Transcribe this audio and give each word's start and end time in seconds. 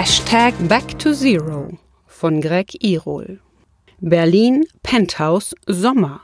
Hashtag 0.00 0.54
Back 0.68 0.96
to 1.00 1.12
Zero 1.12 1.76
von 2.06 2.40
Greg 2.40 2.84
Irol. 2.84 3.40
Berlin, 3.98 4.64
Penthouse, 4.84 5.56
Sommer. 5.66 6.20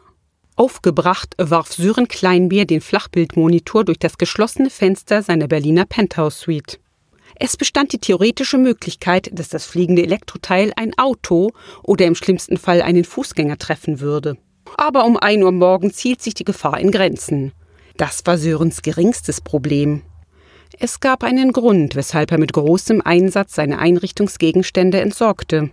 Aufgebracht 0.55 1.35
warf 1.39 1.73
Sören 1.73 2.07
Kleinbier 2.07 2.67
den 2.67 2.81
Flachbildmonitor 2.81 3.85
durch 3.85 3.99
das 3.99 4.17
geschlossene 4.17 4.71
Fenster 4.71 5.25
seiner 5.25 5.49
Berliner 5.49 5.87
Penthouse-Suite. 5.87 6.79
Es 7.35 7.57
bestand 7.57 7.93
die 7.93 7.99
theoretische 7.99 8.59
Möglichkeit, 8.59 9.31
dass 9.33 9.49
das 9.49 9.67
fliegende 9.67 10.05
Elektroteil 10.05 10.73
ein 10.77 10.97
Auto 10.97 11.51
oder 11.83 12.07
im 12.07 12.15
schlimmsten 12.15 12.59
Fall 12.59 12.81
einen 12.81 13.03
Fußgänger 13.03 13.59
treffen 13.59 13.99
würde. 13.99 14.37
Aber 14.77 15.05
um 15.05 15.17
ein 15.17 15.43
Uhr 15.43 15.51
morgens 15.51 15.99
hielt 15.99 16.23
sich 16.23 16.35
die 16.35 16.45
Gefahr 16.45 16.79
in 16.79 16.93
Grenzen. 16.93 17.51
Das 17.97 18.23
war 18.25 18.39
Sörens 18.39 18.83
geringstes 18.83 19.41
Problem. 19.41 20.03
Es 20.79 21.01
gab 21.01 21.23
einen 21.23 21.53
Grund, 21.53 21.95
weshalb 21.95 22.33
er 22.33 22.39
mit 22.39 22.53
großem 22.53 23.01
Einsatz 23.01 23.55
seine 23.55 23.79
Einrichtungsgegenstände 23.79 25.01
entsorgte. 25.01 25.71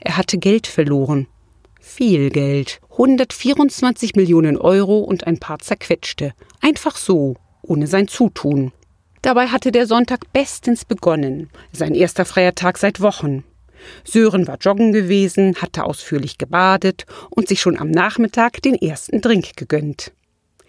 Er 0.00 0.16
hatte 0.16 0.38
Geld 0.38 0.66
verloren. 0.66 1.28
Viel 1.80 2.30
Geld. 2.30 2.80
124 2.90 4.16
Millionen 4.16 4.56
Euro 4.56 4.98
und 4.98 5.26
ein 5.26 5.38
paar 5.38 5.60
zerquetschte. 5.60 6.32
Einfach 6.60 6.96
so, 6.96 7.36
ohne 7.62 7.86
sein 7.86 8.08
Zutun. 8.08 8.72
Dabei 9.22 9.48
hatte 9.48 9.70
der 9.70 9.86
Sonntag 9.86 10.32
bestens 10.32 10.84
begonnen, 10.84 11.48
sein 11.72 11.94
erster 11.94 12.24
freier 12.24 12.54
Tag 12.54 12.78
seit 12.78 13.00
Wochen. 13.00 13.44
Sören 14.04 14.48
war 14.48 14.58
joggen 14.58 14.92
gewesen, 14.92 15.56
hatte 15.60 15.84
ausführlich 15.84 16.38
gebadet 16.38 17.06
und 17.30 17.48
sich 17.48 17.60
schon 17.60 17.78
am 17.78 17.90
Nachmittag 17.90 18.62
den 18.62 18.74
ersten 18.74 19.20
Drink 19.20 19.56
gegönnt. 19.56 20.12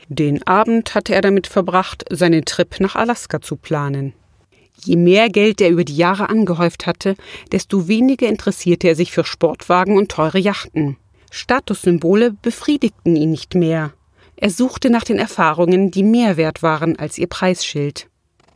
Den 0.10 0.46
Abend 0.48 0.96
hatte 0.96 1.14
er 1.14 1.22
damit 1.22 1.48
verbracht, 1.48 2.06
seinen 2.10 2.46
Trip 2.46 2.80
nach 2.80 2.96
Alaska 2.96 3.42
zu 3.42 3.56
planen. 3.56 4.14
Je 4.84 4.96
mehr 4.96 5.30
Geld 5.30 5.60
er 5.60 5.70
über 5.70 5.84
die 5.84 5.98
Jahre 5.98 6.30
angehäuft 6.30 6.86
hatte, 6.86 7.16
desto 7.52 7.88
weniger 7.88 8.28
interessierte 8.28 8.88
er 8.88 8.96
sich 8.96 9.12
für 9.12 9.26
Sportwagen 9.26 9.98
und 9.98 10.12
teure 10.12 10.40
Yachten. 10.40 10.98
Statussymbole 11.32 12.32
befriedigten 12.42 13.16
ihn 13.16 13.32
nicht 13.32 13.56
mehr. 13.56 13.94
Er 14.36 14.52
suchte 14.52 14.90
nach 14.90 15.04
den 15.04 15.18
Erfahrungen, 15.18 15.92
die 15.92 16.04
mehr 16.04 16.38
wert 16.38 16.62
waren 16.62 16.98
als 16.98 17.18
ihr 17.18 17.28
Preisschild. 17.28 18.08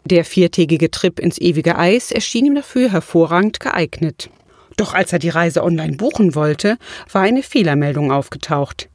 Der 0.05 0.26
viertägige 0.26 0.92
Trip 0.92 1.20
ins 1.20 1.39
ewige 1.39 1.78
Eis 1.78 2.11
erschien 2.11 2.45
ihm 2.45 2.55
dafür 2.55 2.92
hervorragend 2.92 3.59
geeignet. 3.59 4.30
Doch 4.78 4.94
als 4.94 5.11
er 5.14 5.20
die 5.20 5.30
Reise 5.30 5.64
online 5.64 5.98
buchen 5.98 6.33
wollte, 6.33 6.78
war 7.11 7.23
eine 7.23 7.44
Fehlermeldung 7.44 8.11
aufgetaucht. 8.11 8.89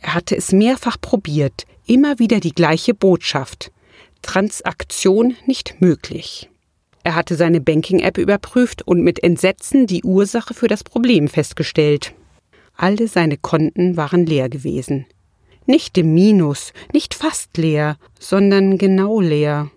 Er 0.00 0.14
hatte 0.14 0.36
es 0.36 0.52
mehrfach 0.52 0.96
probiert, 1.00 1.66
immer 1.90 2.20
wieder 2.20 2.38
die 2.38 2.52
gleiche 2.54 2.94
Botschaft. 2.94 3.72
Transaktion 4.22 5.34
nicht 5.46 5.80
möglich. 5.80 6.48
Er 7.02 7.16
hatte 7.16 7.34
seine 7.34 7.60
Banking-App 7.60 8.16
überprüft 8.16 8.86
und 8.86 9.02
mit 9.02 9.22
Entsetzen 9.24 9.88
die 9.88 10.04
Ursache 10.04 10.54
für 10.54 10.68
das 10.68 10.84
Problem 10.84 11.26
festgestellt. 11.26 12.14
Alle 12.76 13.08
seine 13.08 13.36
Konten 13.36 13.96
waren 13.96 14.24
leer 14.24 14.48
gewesen. 14.48 15.06
Nicht 15.66 15.98
im 15.98 16.14
Minus, 16.14 16.72
nicht 16.92 17.12
fast 17.12 17.56
leer, 17.56 17.96
sondern 18.20 18.78
genau 18.78 19.20
leer. 19.20 19.70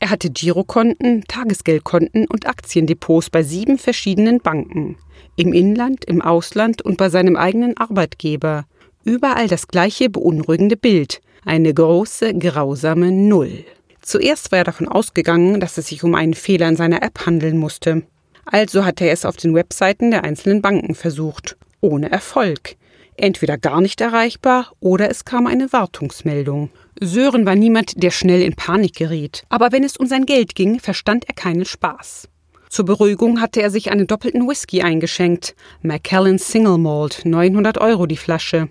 Er 0.00 0.10
hatte 0.10 0.30
Girokonten, 0.30 1.24
Tagesgeldkonten 1.28 2.26
und 2.28 2.46
Aktiendepots 2.46 3.28
bei 3.28 3.42
sieben 3.42 3.76
verschiedenen 3.76 4.40
Banken. 4.40 4.96
Im 5.36 5.52
Inland, 5.52 6.06
im 6.06 6.22
Ausland 6.22 6.80
und 6.80 6.96
bei 6.96 7.10
seinem 7.10 7.36
eigenen 7.36 7.76
Arbeitgeber. 7.76 8.64
Überall 9.04 9.48
das 9.48 9.68
gleiche 9.68 10.08
beunruhigende 10.08 10.76
Bild. 10.76 11.20
Eine 11.48 11.72
große, 11.72 12.34
grausame 12.34 13.10
Null. 13.10 13.64
Zuerst 14.02 14.52
war 14.52 14.58
er 14.58 14.64
davon 14.64 14.86
ausgegangen, 14.86 15.60
dass 15.60 15.78
es 15.78 15.86
sich 15.86 16.04
um 16.04 16.14
einen 16.14 16.34
Fehler 16.34 16.68
in 16.68 16.76
seiner 16.76 17.02
App 17.02 17.24
handeln 17.24 17.56
musste. 17.56 18.02
Also 18.44 18.84
hatte 18.84 19.06
er 19.06 19.14
es 19.14 19.24
auf 19.24 19.38
den 19.38 19.54
Webseiten 19.54 20.10
der 20.10 20.24
einzelnen 20.24 20.60
Banken 20.60 20.94
versucht. 20.94 21.56
Ohne 21.80 22.12
Erfolg. 22.12 22.76
Entweder 23.16 23.56
gar 23.56 23.80
nicht 23.80 24.02
erreichbar 24.02 24.72
oder 24.80 25.10
es 25.10 25.24
kam 25.24 25.46
eine 25.46 25.72
Wartungsmeldung. 25.72 26.68
Sören 27.00 27.46
war 27.46 27.54
niemand, 27.54 28.02
der 28.02 28.10
schnell 28.10 28.42
in 28.42 28.54
Panik 28.54 28.96
geriet. 28.96 29.44
Aber 29.48 29.72
wenn 29.72 29.84
es 29.84 29.96
um 29.96 30.06
sein 30.06 30.26
Geld 30.26 30.54
ging, 30.54 30.80
verstand 30.80 31.24
er 31.28 31.34
keinen 31.34 31.64
Spaß. 31.64 32.28
Zur 32.68 32.84
Beruhigung 32.84 33.40
hatte 33.40 33.62
er 33.62 33.70
sich 33.70 33.90
einen 33.90 34.06
doppelten 34.06 34.46
Whisky 34.46 34.82
eingeschenkt. 34.82 35.56
Macallan 35.80 36.38
Single 36.38 36.76
Malt, 36.76 37.22
900 37.24 37.78
Euro 37.78 38.04
die 38.04 38.18
Flasche. 38.18 38.68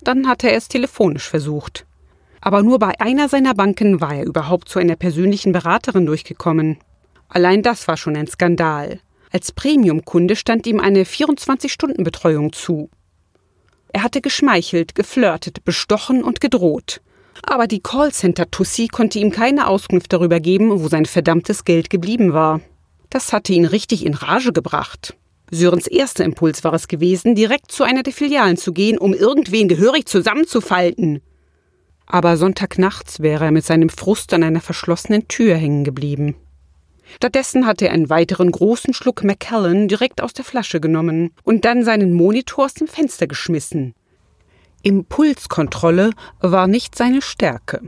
Dann 0.00 0.26
hatte 0.26 0.48
er 0.48 0.56
es 0.56 0.68
telefonisch 0.68 1.28
versucht. 1.28 1.85
Aber 2.46 2.62
nur 2.62 2.78
bei 2.78 3.00
einer 3.00 3.28
seiner 3.28 3.54
Banken 3.54 4.00
war 4.00 4.14
er 4.14 4.24
überhaupt 4.24 4.68
zu 4.68 4.78
einer 4.78 4.94
persönlichen 4.94 5.50
Beraterin 5.50 6.06
durchgekommen. 6.06 6.78
Allein 7.28 7.60
das 7.60 7.88
war 7.88 7.96
schon 7.96 8.14
ein 8.14 8.28
Skandal. 8.28 9.00
Als 9.32 9.50
Premiumkunde 9.50 10.36
stand 10.36 10.64
ihm 10.68 10.78
eine 10.78 11.02
24-Stunden-Betreuung 11.02 12.52
zu. 12.52 12.88
Er 13.92 14.04
hatte 14.04 14.20
geschmeichelt, 14.20 14.94
geflirtet, 14.94 15.64
bestochen 15.64 16.22
und 16.22 16.40
gedroht. 16.40 17.00
Aber 17.42 17.66
die 17.66 17.80
Callcenter-Tussi 17.80 18.86
konnte 18.92 19.18
ihm 19.18 19.32
keine 19.32 19.66
Auskunft 19.66 20.12
darüber 20.12 20.38
geben, 20.38 20.70
wo 20.70 20.86
sein 20.86 21.06
verdammtes 21.06 21.64
Geld 21.64 21.90
geblieben 21.90 22.32
war. 22.32 22.60
Das 23.10 23.32
hatte 23.32 23.54
ihn 23.54 23.64
richtig 23.64 24.06
in 24.06 24.14
Rage 24.14 24.52
gebracht. 24.52 25.16
Sörens 25.50 25.88
erster 25.88 26.24
Impuls 26.24 26.62
war 26.62 26.74
es 26.74 26.86
gewesen, 26.86 27.34
direkt 27.34 27.72
zu 27.72 27.82
einer 27.82 28.04
der 28.04 28.12
Filialen 28.12 28.56
zu 28.56 28.72
gehen, 28.72 28.98
um 28.98 29.14
irgendwen 29.14 29.66
gehörig 29.66 30.06
zusammenzufalten. 30.06 31.22
Aber 32.06 32.36
Sonntagnachts 32.36 33.20
wäre 33.20 33.46
er 33.46 33.50
mit 33.50 33.64
seinem 33.64 33.88
Frust 33.88 34.32
an 34.32 34.42
einer 34.42 34.60
verschlossenen 34.60 35.28
Tür 35.28 35.56
hängen 35.56 35.84
geblieben. 35.84 36.36
Stattdessen 37.14 37.66
hatte 37.66 37.86
er 37.86 37.92
einen 37.92 38.10
weiteren 38.10 38.50
großen 38.50 38.94
Schluck 38.94 39.22
Macallan 39.24 39.88
direkt 39.88 40.22
aus 40.22 40.32
der 40.32 40.44
Flasche 40.44 40.80
genommen 40.80 41.30
und 41.44 41.64
dann 41.64 41.84
seinen 41.84 42.12
Monitor 42.12 42.64
aus 42.64 42.74
dem 42.74 42.88
Fenster 42.88 43.26
geschmissen. 43.26 43.94
Impulskontrolle 44.82 46.10
war 46.40 46.66
nicht 46.66 46.94
seine 46.94 47.22
Stärke. 47.22 47.80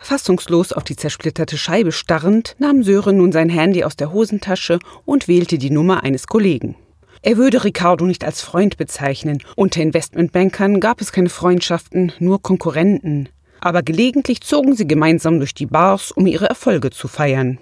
Fassungslos 0.00 0.72
auf 0.72 0.84
die 0.84 0.96
zersplitterte 0.96 1.56
Scheibe 1.56 1.92
starrend, 1.92 2.56
nahm 2.58 2.82
Sören 2.82 3.18
nun 3.18 3.32
sein 3.32 3.48
Handy 3.48 3.84
aus 3.84 3.96
der 3.96 4.12
Hosentasche 4.12 4.78
und 5.04 5.28
wählte 5.28 5.58
die 5.58 5.70
Nummer 5.70 6.02
eines 6.02 6.26
Kollegen. 6.26 6.76
Er 7.22 7.36
würde 7.36 7.62
Ricardo 7.62 8.04
nicht 8.04 8.24
als 8.24 8.40
Freund 8.40 8.76
bezeichnen. 8.76 9.42
Unter 9.54 9.80
Investmentbankern 9.80 10.80
gab 10.80 11.00
es 11.00 11.12
keine 11.12 11.28
Freundschaften, 11.28 12.12
nur 12.18 12.42
Konkurrenten. 12.42 13.28
Aber 13.62 13.84
gelegentlich 13.84 14.40
zogen 14.40 14.74
sie 14.74 14.88
gemeinsam 14.88 15.38
durch 15.38 15.54
die 15.54 15.66
Bars, 15.66 16.10
um 16.10 16.26
ihre 16.26 16.48
Erfolge 16.48 16.90
zu 16.90 17.06
feiern. 17.06 17.58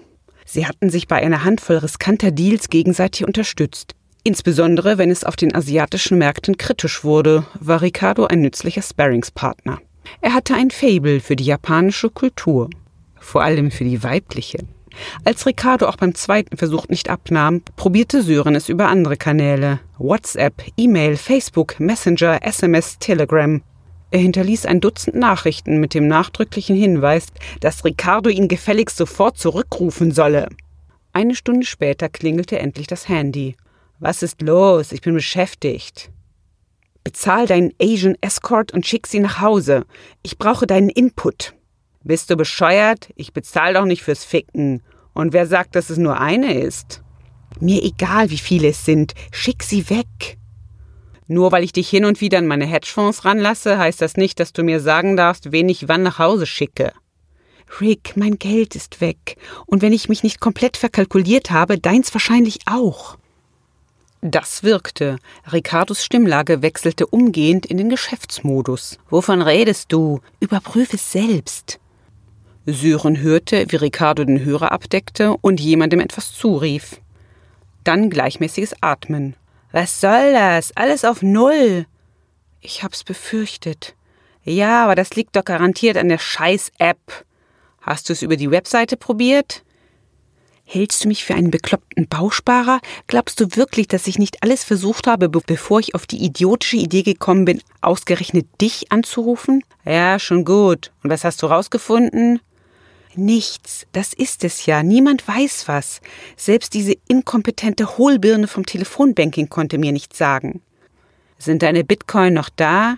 Sie 0.47 0.67
hatten 0.67 0.89
sich 0.89 1.07
bei 1.07 1.17
einer 1.17 1.45
Handvoll 1.45 1.77
riskanter 1.77 2.31
Deals 2.31 2.71
gegenseitig 2.71 3.27
unterstützt. 3.27 3.95
Insbesondere 4.25 4.97
wenn 4.97 5.11
es 5.11 5.25
auf 5.25 5.37
den 5.37 5.55
asiatischen 5.55 6.17
Märkten 6.17 6.57
kritisch 6.57 7.05
wurde, 7.05 7.45
war 7.61 7.83
Ricardo 7.83 8.25
ein 8.25 8.41
nützlicher 8.41 8.81
Sparringspartner. 8.81 9.79
Er 10.23 10.33
hatte 10.33 10.55
ein 10.55 10.71
Fable 10.71 11.21
für 11.21 11.37
die 11.37 11.45
japanische 11.45 12.09
Kultur, 12.09 12.71
vor 13.19 13.43
allem 13.43 13.71
für 13.71 13.85
die 13.85 14.03
weibliche. 14.03 14.65
Als 15.25 15.45
Ricardo 15.45 15.87
auch 15.87 15.97
beim 15.97 16.15
zweiten 16.15 16.57
Versuch 16.57 16.89
nicht 16.89 17.11
abnahm, 17.11 17.63
probierte 17.77 18.23
Sören 18.23 18.55
es 18.55 18.71
über 18.71 18.89
andere 18.89 19.19
Kanäle. 19.19 19.81
WhatsApp, 19.99 20.65
E-Mail, 20.79 21.19
Facebook, 21.19 21.79
Messenger, 21.79 22.43
SMS, 22.43 22.99
Telegram. 22.99 23.61
Er 24.11 24.19
hinterließ 24.19 24.67
ein 24.67 24.81
Dutzend 24.81 25.17
Nachrichten 25.17 25.79
mit 25.79 25.95
dem 25.95 26.09
nachdrücklichen 26.09 26.77
Hinweis, 26.77 27.29
dass 27.61 27.85
Ricardo 27.85 28.29
ihn 28.29 28.49
gefälligst 28.49 28.97
sofort 28.97 29.39
zurückrufen 29.39 30.13
solle. 30.13 30.49
Eine 31.13 31.35
Stunde 31.35 31.67
später 31.67 32.09
klingelte 32.09 32.59
endlich 32.59 32.87
das 32.87 33.09
Handy. 33.09 33.57
Was 33.99 34.23
ist 34.23 34.43
los? 34.43 34.93
Ich 34.93 35.01
bin 35.01 35.15
beschäftigt. 35.15 36.11
Bezahl 37.05 37.47
deinen 37.47 37.73
Asian 37.81 38.17
Escort 38.21 38.73
und 38.73 38.87
schick 38.87 39.07
sie 39.07 39.21
nach 39.21 39.41
Hause. 39.41 39.85
Ich 40.23 40.39
brauche 40.39 40.67
deinen 40.67 40.91
Input. 40.91 41.55
Bist 42.03 42.31
du 42.31 42.37
bescheuert? 42.37 43.11
Ich 43.15 43.33
bezahl 43.33 43.75
doch 43.75 43.85
nicht 43.85 44.03
fürs 44.03 44.25
Ficken. 44.25 44.83
Und 45.13 45.33
wer 45.33 45.47
sagt, 45.47 45.77
dass 45.77 45.91
es 45.91 45.99
nur 45.99 46.19
eine 46.19 46.55
ist? 46.55 47.03
Mir 47.61 47.83
egal, 47.83 48.31
wie 48.31 48.39
viele 48.39 48.69
es 48.69 48.85
sind. 48.85 49.15
Schick 49.33 49.63
sie 49.63 49.91
weg. 49.91 50.39
Nur 51.31 51.53
weil 51.53 51.63
ich 51.63 51.71
dich 51.71 51.89
hin 51.89 52.07
und 52.07 52.21
wieder 52.21 52.39
an 52.39 52.49
meine 52.49 52.67
Hedgefonds 52.67 53.25
ranlasse, 53.25 53.79
heißt 53.79 54.03
das 54.03 54.17
nicht, 54.17 54.41
dass 54.41 54.53
du 54.53 54.65
mir 54.65 54.81
sagen 54.81 55.17
darfst, 55.17 55.53
wen 55.53 55.69
ich 55.69 55.87
wann 55.87 56.03
nach 56.03 56.19
Hause 56.19 56.45
schicke. 56.45 56.93
Rick, 57.81 58.17
mein 58.17 58.37
Geld 58.37 58.75
ist 58.75 59.01
weg. 59.01 59.37
Und 59.65 59.81
wenn 59.81 59.93
ich 59.93 60.09
mich 60.09 60.25
nicht 60.25 60.41
komplett 60.41 60.77
verkalkuliert 60.77 61.53
habe, 61.53 61.79
deins 61.79 62.13
wahrscheinlich 62.13 62.59
auch. 62.67 63.17
Das 64.23 64.65
wirkte. 64.65 65.19
Ricardos 65.53 66.05
Stimmlage 66.05 66.63
wechselte 66.63 67.07
umgehend 67.07 67.65
in 67.65 67.77
den 67.77 67.91
Geschäftsmodus. 67.91 68.99
Wovon 69.09 69.41
redest 69.41 69.93
du? 69.93 70.19
Überprüfe 70.41 70.97
es 70.97 71.13
selbst. 71.13 71.79
Sören 72.67 73.21
hörte, 73.21 73.67
wie 73.69 73.77
Ricardo 73.77 74.25
den 74.25 74.45
Hörer 74.45 74.73
abdeckte 74.73 75.37
und 75.41 75.61
jemandem 75.61 76.01
etwas 76.01 76.33
zurief. 76.33 77.01
Dann 77.85 78.11
gleichmäßiges 78.11 78.75
Atmen. 78.81 79.37
Was 79.73 80.01
soll 80.01 80.33
das? 80.33 80.77
Alles 80.77 81.05
auf 81.05 81.23
Null. 81.23 81.87
Ich 82.61 82.83
hab's 82.83 83.05
befürchtet. 83.05 83.95
Ja, 84.43 84.85
aber 84.85 84.95
das 84.95 85.15
liegt 85.15 85.37
doch 85.37 85.45
garantiert 85.45 85.97
an 85.97 86.09
der 86.09 86.19
Scheiß-App. 86.19 87.25
Hast 87.81 88.09
du 88.09 88.13
es 88.13 88.23
über 88.23 88.37
die 88.37 88.51
Webseite 88.51 88.97
probiert? 88.97 89.63
Hältst 90.65 91.03
du 91.03 91.09
mich 91.09 91.25
für 91.25 91.35
einen 91.35 91.51
bekloppten 91.51 92.07
Bausparer? 92.07 92.81
Glaubst 93.07 93.41
du 93.41 93.57
wirklich, 93.57 93.89
dass 93.89 94.07
ich 94.07 94.19
nicht 94.19 94.43
alles 94.43 94.63
versucht 94.63 95.07
habe, 95.09 95.29
bevor 95.29 95.81
ich 95.81 95.95
auf 95.95 96.07
die 96.07 96.25
idiotische 96.25 96.77
Idee 96.77 97.03
gekommen 97.03 97.45
bin, 97.45 97.61
ausgerechnet 97.81 98.47
dich 98.61 98.93
anzurufen? 98.93 99.65
Ja, 99.85 100.19
schon 100.19 100.45
gut. 100.45 100.93
Und 101.03 101.11
was 101.11 101.25
hast 101.25 101.43
du 101.43 101.47
rausgefunden? 101.47 102.41
Nichts, 103.17 103.87
das 103.93 104.13
ist 104.13 104.45
es 104.45 104.67
ja. 104.67 104.83
Niemand 104.83 105.27
weiß 105.27 105.67
was. 105.67 106.01
Selbst 106.37 106.75
diese 106.75 106.95
inkompetente 107.09 107.99
Hohlbirne 107.99 108.47
vom 108.47 108.65
Telefonbanking 108.65 109.49
konnte 109.49 109.79
mir 109.79 109.93
nichts 109.93 110.17
sagen. 110.17 110.63
Sind 111.39 111.63
deine 111.63 111.85
Bitcoin 111.85 112.35
noch 112.35 112.51
da? 112.51 112.97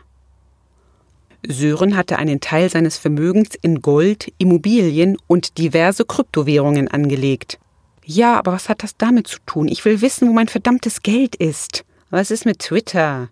Sören 1.47 1.97
hatte 1.97 2.19
einen 2.19 2.41
Teil 2.41 2.71
seines 2.71 2.99
Vermögens 2.99 3.57
in 3.63 3.81
Gold, 3.81 4.33
Immobilien 4.39 5.17
und 5.27 5.59
diverse 5.59 6.05
Kryptowährungen 6.05 6.89
angelegt. 6.89 7.59
Ja, 8.05 8.39
aber 8.39 8.53
was 8.53 8.69
hat 8.69 8.83
das 8.83 8.97
damit 8.97 9.29
zu 9.29 9.39
tun? 9.47 9.69
Ich 9.69 9.85
will 9.85 10.01
wissen, 10.01 10.29
wo 10.29 10.33
mein 10.33 10.49
verdammtes 10.49 11.03
Geld 11.03 11.37
ist. 11.37 11.85
Was 12.11 12.31
ist 12.31 12.45
mit 12.45 12.59
Twitter? 12.59 13.31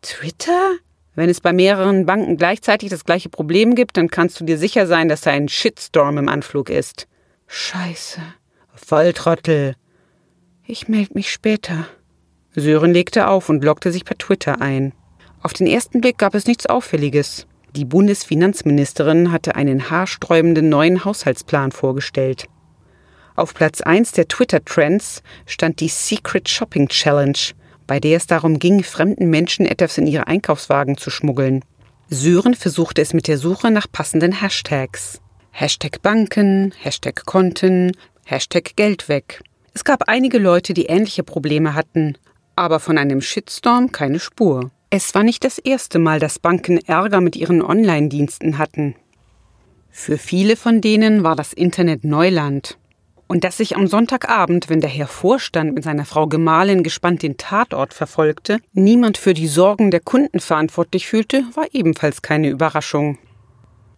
Twitter? 0.00 0.76
Wenn 1.14 1.28
es 1.28 1.40
bei 1.40 1.52
mehreren 1.52 2.06
Banken 2.06 2.36
gleichzeitig 2.36 2.88
das 2.88 3.04
gleiche 3.04 3.28
Problem 3.28 3.74
gibt, 3.74 3.96
dann 3.96 4.08
kannst 4.08 4.40
du 4.40 4.44
dir 4.44 4.56
sicher 4.56 4.86
sein, 4.86 5.08
dass 5.08 5.22
da 5.22 5.30
ein 5.30 5.48
Shitstorm 5.48 6.16
im 6.16 6.28
Anflug 6.28 6.70
ist. 6.70 7.06
Scheiße. 7.46 8.20
Volltrottel. 8.74 9.74
Ich 10.66 10.88
melde 10.88 11.14
mich 11.14 11.30
später. 11.30 11.86
Sören 12.54 12.92
legte 12.92 13.28
auf 13.28 13.50
und 13.50 13.62
loggte 13.62 13.92
sich 13.92 14.04
per 14.04 14.16
Twitter 14.16 14.62
ein. 14.62 14.92
Auf 15.42 15.52
den 15.52 15.66
ersten 15.66 16.00
Blick 16.00 16.18
gab 16.18 16.34
es 16.34 16.46
nichts 16.46 16.66
Auffälliges. 16.66 17.46
Die 17.74 17.84
Bundesfinanzministerin 17.84 19.32
hatte 19.32 19.54
einen 19.54 19.90
haarsträubenden 19.90 20.68
neuen 20.68 21.04
Haushaltsplan 21.04 21.72
vorgestellt. 21.72 22.46
Auf 23.34 23.54
Platz 23.54 23.80
1 23.80 24.12
der 24.12 24.28
Twitter-Trends 24.28 25.22
stand 25.46 25.80
die 25.80 25.88
Secret 25.88 26.48
Shopping 26.48 26.88
Challenge, 26.88 27.38
bei 27.92 28.00
der 28.00 28.16
es 28.16 28.26
darum 28.26 28.58
ging, 28.58 28.82
fremden 28.82 29.28
Menschen 29.28 29.66
etwas 29.66 29.98
in 29.98 30.06
ihre 30.06 30.26
Einkaufswagen 30.26 30.96
zu 30.96 31.10
schmuggeln. 31.10 31.62
Sören 32.08 32.54
versuchte 32.54 33.02
es 33.02 33.12
mit 33.12 33.28
der 33.28 33.36
Suche 33.36 33.70
nach 33.70 33.86
passenden 33.92 34.40
Hashtags. 34.40 35.20
Hashtag 35.50 36.00
Banken, 36.00 36.72
Hashtag 36.80 37.26
Konten, 37.26 37.92
Hashtag 38.24 38.76
Geld 38.76 39.10
weg. 39.10 39.42
Es 39.74 39.84
gab 39.84 40.08
einige 40.08 40.38
Leute, 40.38 40.72
die 40.72 40.86
ähnliche 40.86 41.22
Probleme 41.22 41.74
hatten, 41.74 42.16
aber 42.56 42.80
von 42.80 42.96
einem 42.96 43.20
Shitstorm 43.20 43.92
keine 43.92 44.20
Spur. 44.20 44.70
Es 44.88 45.14
war 45.14 45.22
nicht 45.22 45.44
das 45.44 45.58
erste 45.58 45.98
Mal, 45.98 46.18
dass 46.18 46.38
Banken 46.38 46.78
Ärger 46.78 47.20
mit 47.20 47.36
ihren 47.36 47.60
Online-Diensten 47.60 48.56
hatten. 48.56 48.94
Für 49.90 50.16
viele 50.16 50.56
von 50.56 50.80
denen 50.80 51.24
war 51.24 51.36
das 51.36 51.52
Internet 51.52 52.04
Neuland. 52.04 52.78
Und 53.32 53.44
dass 53.44 53.56
sich 53.56 53.76
am 53.76 53.86
Sonntagabend, 53.86 54.68
wenn 54.68 54.82
der 54.82 54.90
Herr 54.90 55.06
Vorstand 55.06 55.72
mit 55.72 55.84
seiner 55.84 56.04
Frau 56.04 56.26
Gemahlin 56.26 56.82
gespannt 56.82 57.22
den 57.22 57.38
Tatort 57.38 57.94
verfolgte, 57.94 58.58
niemand 58.74 59.16
für 59.16 59.32
die 59.32 59.48
Sorgen 59.48 59.90
der 59.90 60.00
Kunden 60.00 60.38
verantwortlich 60.38 61.06
fühlte, 61.06 61.42
war 61.54 61.64
ebenfalls 61.72 62.20
keine 62.20 62.50
Überraschung. 62.50 63.16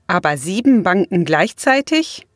Aber 0.07 0.37
sieben 0.37 0.85
Banken 0.85 1.25
gleichzeitig? 1.25 2.29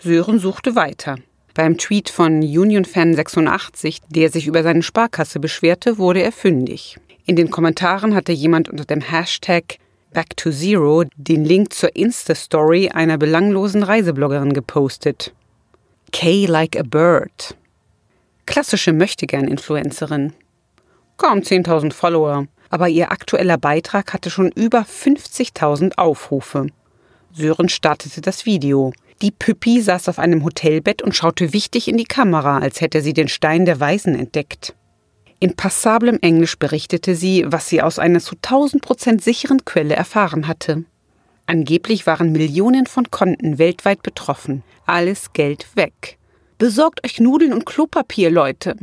Sören 0.00 0.40
suchte 0.40 0.74
weiter. 0.74 1.14
Beim 1.54 1.78
Tweet 1.78 2.10
von 2.10 2.42
UnionFan86, 2.42 4.00
der 4.08 4.28
sich 4.28 4.48
über 4.48 4.64
seine 4.64 4.82
Sparkasse 4.82 5.38
beschwerte, 5.38 5.96
wurde 5.96 6.24
er 6.24 6.32
fündig. 6.32 6.96
In 7.24 7.36
den 7.36 7.52
Kommentaren 7.52 8.16
hatte 8.16 8.32
jemand 8.32 8.68
unter 8.68 8.84
dem 8.84 9.00
Hashtag 9.00 9.78
Back 10.12 10.36
to 10.36 10.50
Zero 10.50 11.04
den 11.16 11.44
Link 11.44 11.72
zur 11.72 11.94
Insta-Story 11.94 12.88
einer 12.88 13.16
belanglosen 13.16 13.84
Reisebloggerin 13.84 14.54
gepostet. 14.54 15.32
Kay 16.18 16.46
like 16.46 16.78
a 16.78 16.82
bird. 16.82 17.54
Klassische 18.46 18.94
Möchtegern-Influencerin. 18.94 20.32
Kaum 21.18 21.40
10.000 21.40 21.92
Follower, 21.92 22.46
aber 22.70 22.88
ihr 22.88 23.12
aktueller 23.12 23.58
Beitrag 23.58 24.14
hatte 24.14 24.30
schon 24.30 24.50
über 24.50 24.80
50.000 24.80 25.98
Aufrufe. 25.98 26.68
Sören 27.34 27.68
startete 27.68 28.22
das 28.22 28.46
Video. 28.46 28.94
Die 29.20 29.30
Püppi 29.30 29.82
saß 29.82 30.08
auf 30.08 30.18
einem 30.18 30.42
Hotelbett 30.42 31.02
und 31.02 31.14
schaute 31.14 31.52
wichtig 31.52 31.86
in 31.86 31.98
die 31.98 32.04
Kamera, 32.04 32.60
als 32.60 32.80
hätte 32.80 33.02
sie 33.02 33.12
den 33.12 33.28
Stein 33.28 33.66
der 33.66 33.78
Weisen 33.78 34.14
entdeckt. 34.14 34.74
In 35.38 35.54
passablem 35.54 36.18
Englisch 36.22 36.58
berichtete 36.58 37.14
sie, 37.14 37.44
was 37.46 37.68
sie 37.68 37.82
aus 37.82 37.98
einer 37.98 38.20
zu 38.20 38.36
1000 38.36 38.80
Prozent 38.80 39.22
sicheren 39.22 39.66
Quelle 39.66 39.94
erfahren 39.94 40.48
hatte. 40.48 40.86
Angeblich 41.46 42.06
waren 42.06 42.32
Millionen 42.32 42.86
von 42.86 43.10
Konten 43.10 43.58
weltweit 43.58 44.02
betroffen. 44.02 44.64
Alles 44.84 45.32
Geld 45.32 45.66
weg. 45.76 46.18
Besorgt 46.58 47.04
euch 47.04 47.20
Nudeln 47.20 47.52
und 47.52 47.66
Klopapier, 47.66 48.30
Leute. 48.30 48.76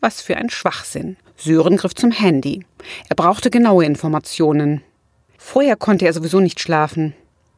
Was 0.00 0.22
für 0.22 0.36
ein 0.36 0.50
Schwachsinn. 0.50 1.16
Sören 1.36 1.76
griff 1.76 1.94
zum 1.94 2.12
Handy. 2.12 2.64
Er 3.08 3.16
brauchte 3.16 3.50
genaue 3.50 3.84
Informationen. 3.84 4.82
Vorher 5.38 5.76
konnte 5.76 6.06
er 6.06 6.12
sowieso 6.12 6.38
nicht 6.38 6.60
schlafen. 6.60 7.14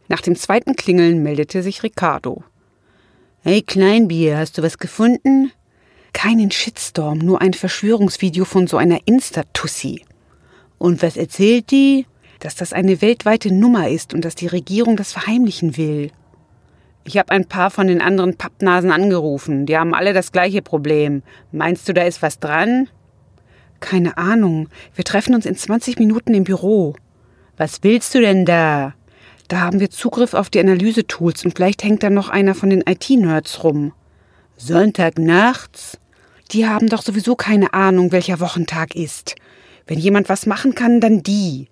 Nach 0.08 0.20
dem 0.20 0.36
zweiten 0.36 0.74
Klingeln 0.74 1.22
meldete 1.22 1.62
sich 1.62 1.82
Ricardo. 1.82 2.44
Hey 3.42 3.62
Kleinbier, 3.62 4.38
hast 4.38 4.56
du 4.56 4.62
was 4.62 4.78
gefunden? 4.78 5.52
Keinen 6.12 6.50
Shitstorm, 6.50 7.18
nur 7.18 7.40
ein 7.40 7.54
Verschwörungsvideo 7.54 8.44
von 8.44 8.66
so 8.66 8.76
einer 8.76 9.00
Insta-Tussi. 9.06 10.04
Und 10.78 11.02
was 11.02 11.16
erzählt 11.16 11.70
die? 11.70 12.06
Dass 12.42 12.56
das 12.56 12.72
eine 12.72 13.00
weltweite 13.00 13.54
Nummer 13.54 13.88
ist 13.88 14.12
und 14.12 14.24
dass 14.24 14.34
die 14.34 14.48
Regierung 14.48 14.96
das 14.96 15.12
verheimlichen 15.12 15.76
will. 15.76 16.10
Ich 17.04 17.16
habe 17.16 17.30
ein 17.30 17.46
paar 17.46 17.70
von 17.70 17.86
den 17.86 18.02
anderen 18.02 18.36
Pappnasen 18.36 18.90
angerufen. 18.90 19.64
Die 19.64 19.78
haben 19.78 19.94
alle 19.94 20.12
das 20.12 20.32
gleiche 20.32 20.60
Problem. 20.60 21.22
Meinst 21.52 21.88
du, 21.88 21.94
da 21.94 22.02
ist 22.02 22.20
was 22.20 22.40
dran? 22.40 22.88
Keine 23.78 24.16
Ahnung. 24.18 24.68
Wir 24.96 25.04
treffen 25.04 25.36
uns 25.36 25.46
in 25.46 25.54
20 25.54 26.00
Minuten 26.00 26.34
im 26.34 26.42
Büro. 26.42 26.96
Was 27.56 27.84
willst 27.84 28.12
du 28.12 28.20
denn 28.20 28.44
da? 28.44 28.94
Da 29.46 29.60
haben 29.60 29.78
wir 29.78 29.90
Zugriff 29.90 30.34
auf 30.34 30.50
die 30.50 30.58
Analysetools 30.58 31.44
und 31.44 31.54
vielleicht 31.54 31.84
hängt 31.84 32.02
da 32.02 32.10
noch 32.10 32.28
einer 32.28 32.56
von 32.56 32.70
den 32.70 32.82
IT-Nerds 32.82 33.62
rum. 33.62 33.92
Sonntag 34.56 35.16
nachts? 35.16 35.96
Die 36.50 36.66
haben 36.66 36.88
doch 36.88 37.02
sowieso 37.02 37.36
keine 37.36 37.72
Ahnung, 37.72 38.10
welcher 38.10 38.40
Wochentag 38.40 38.96
ist. 38.96 39.36
Wenn 39.86 40.00
jemand 40.00 40.28
was 40.28 40.46
machen 40.46 40.74
kann, 40.74 41.00
dann 41.00 41.22
die. 41.22 41.68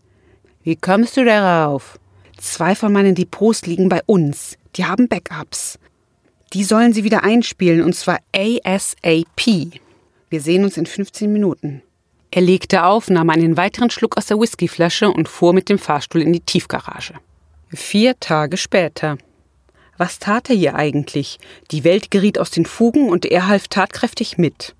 Wie 0.62 0.76
kommst 0.76 1.16
du 1.16 1.24
darauf? 1.24 1.98
Zwei 2.36 2.74
von 2.74 2.92
meinen 2.92 3.14
Depots 3.14 3.64
liegen 3.64 3.88
bei 3.88 4.02
uns. 4.04 4.58
Die 4.76 4.84
haben 4.84 5.08
Backups. 5.08 5.78
Die 6.52 6.64
sollen 6.64 6.92
sie 6.92 7.02
wieder 7.02 7.24
einspielen, 7.24 7.82
und 7.82 7.94
zwar 7.94 8.18
ASAP. 8.36 9.80
Wir 10.28 10.40
sehen 10.40 10.64
uns 10.64 10.76
in 10.76 10.84
15 10.84 11.32
Minuten. 11.32 11.80
Er 12.30 12.42
legte 12.42 12.84
auf, 12.84 13.08
nahm 13.08 13.30
einen 13.30 13.56
weiteren 13.56 13.88
Schluck 13.88 14.18
aus 14.18 14.26
der 14.26 14.38
Whiskyflasche 14.38 15.10
und 15.10 15.28
fuhr 15.28 15.54
mit 15.54 15.70
dem 15.70 15.78
Fahrstuhl 15.78 16.20
in 16.20 16.32
die 16.34 16.40
Tiefgarage. 16.40 17.14
Vier 17.70 18.20
Tage 18.20 18.58
später. 18.58 19.16
Was 19.96 20.18
tat 20.18 20.50
er 20.50 20.56
hier 20.56 20.74
eigentlich? 20.74 21.38
Die 21.70 21.84
Welt 21.84 22.10
geriet 22.10 22.38
aus 22.38 22.50
den 22.50 22.66
Fugen 22.66 23.08
und 23.08 23.24
er 23.24 23.48
half 23.48 23.68
tatkräftig 23.68 24.36
mit. 24.36 24.74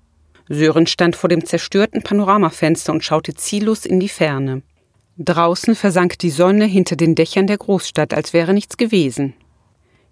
Sören 0.47 0.85
stand 0.85 1.15
vor 1.15 1.29
dem 1.29 1.43
zerstörten 1.43 2.03
Panoramafenster 2.03 2.93
und 2.93 3.03
schaute 3.03 3.33
ziellos 3.33 3.85
in 3.85 3.99
die 3.99 4.09
Ferne. 4.09 4.61
Draußen 5.17 5.75
versank 5.75 6.19
die 6.19 6.29
Sonne 6.29 6.65
hinter 6.65 6.95
den 6.95 7.15
Dächern 7.15 7.45
der 7.45 7.57
Großstadt, 7.57 8.13
als 8.13 8.33
wäre 8.33 8.53
nichts 8.53 8.77
gewesen. 8.77 9.33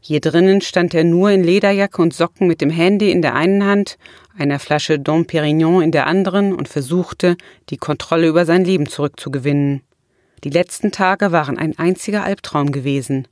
Hier 0.02 0.22
drinnen 0.22 0.62
stand 0.62 0.94
er 0.94 1.04
nur 1.04 1.30
in 1.32 1.44
Lederjacke 1.44 2.02
und 2.02 2.14
Socken 2.14 2.48
mit 2.48 2.62
dem 2.62 2.70
Handy 2.70 3.12
in 3.12 3.22
der 3.22 3.36
einen 3.36 3.66
Hand, 3.66 3.98
einer 4.38 4.60
Flasche 4.60 5.00
Dom 5.00 5.26
Perignon 5.26 5.82
in 5.82 5.92
der 5.92 6.08
anderen 6.08 6.54
und 6.54 6.70
versuchte, 6.70 7.36
die 7.70 7.78
Kontrolle 7.78 8.28
über 8.28 8.46
sein 8.46 8.64
Leben 8.64 8.88
zurückzugewinnen. 8.88 9.82
Die 10.44 10.50
letzten 10.50 10.92
Tage 10.92 11.32
waren 11.32 11.58
ein 11.58 11.78
einziger 11.78 12.24
Albtraum 12.24 12.72
gewesen. 12.72 13.28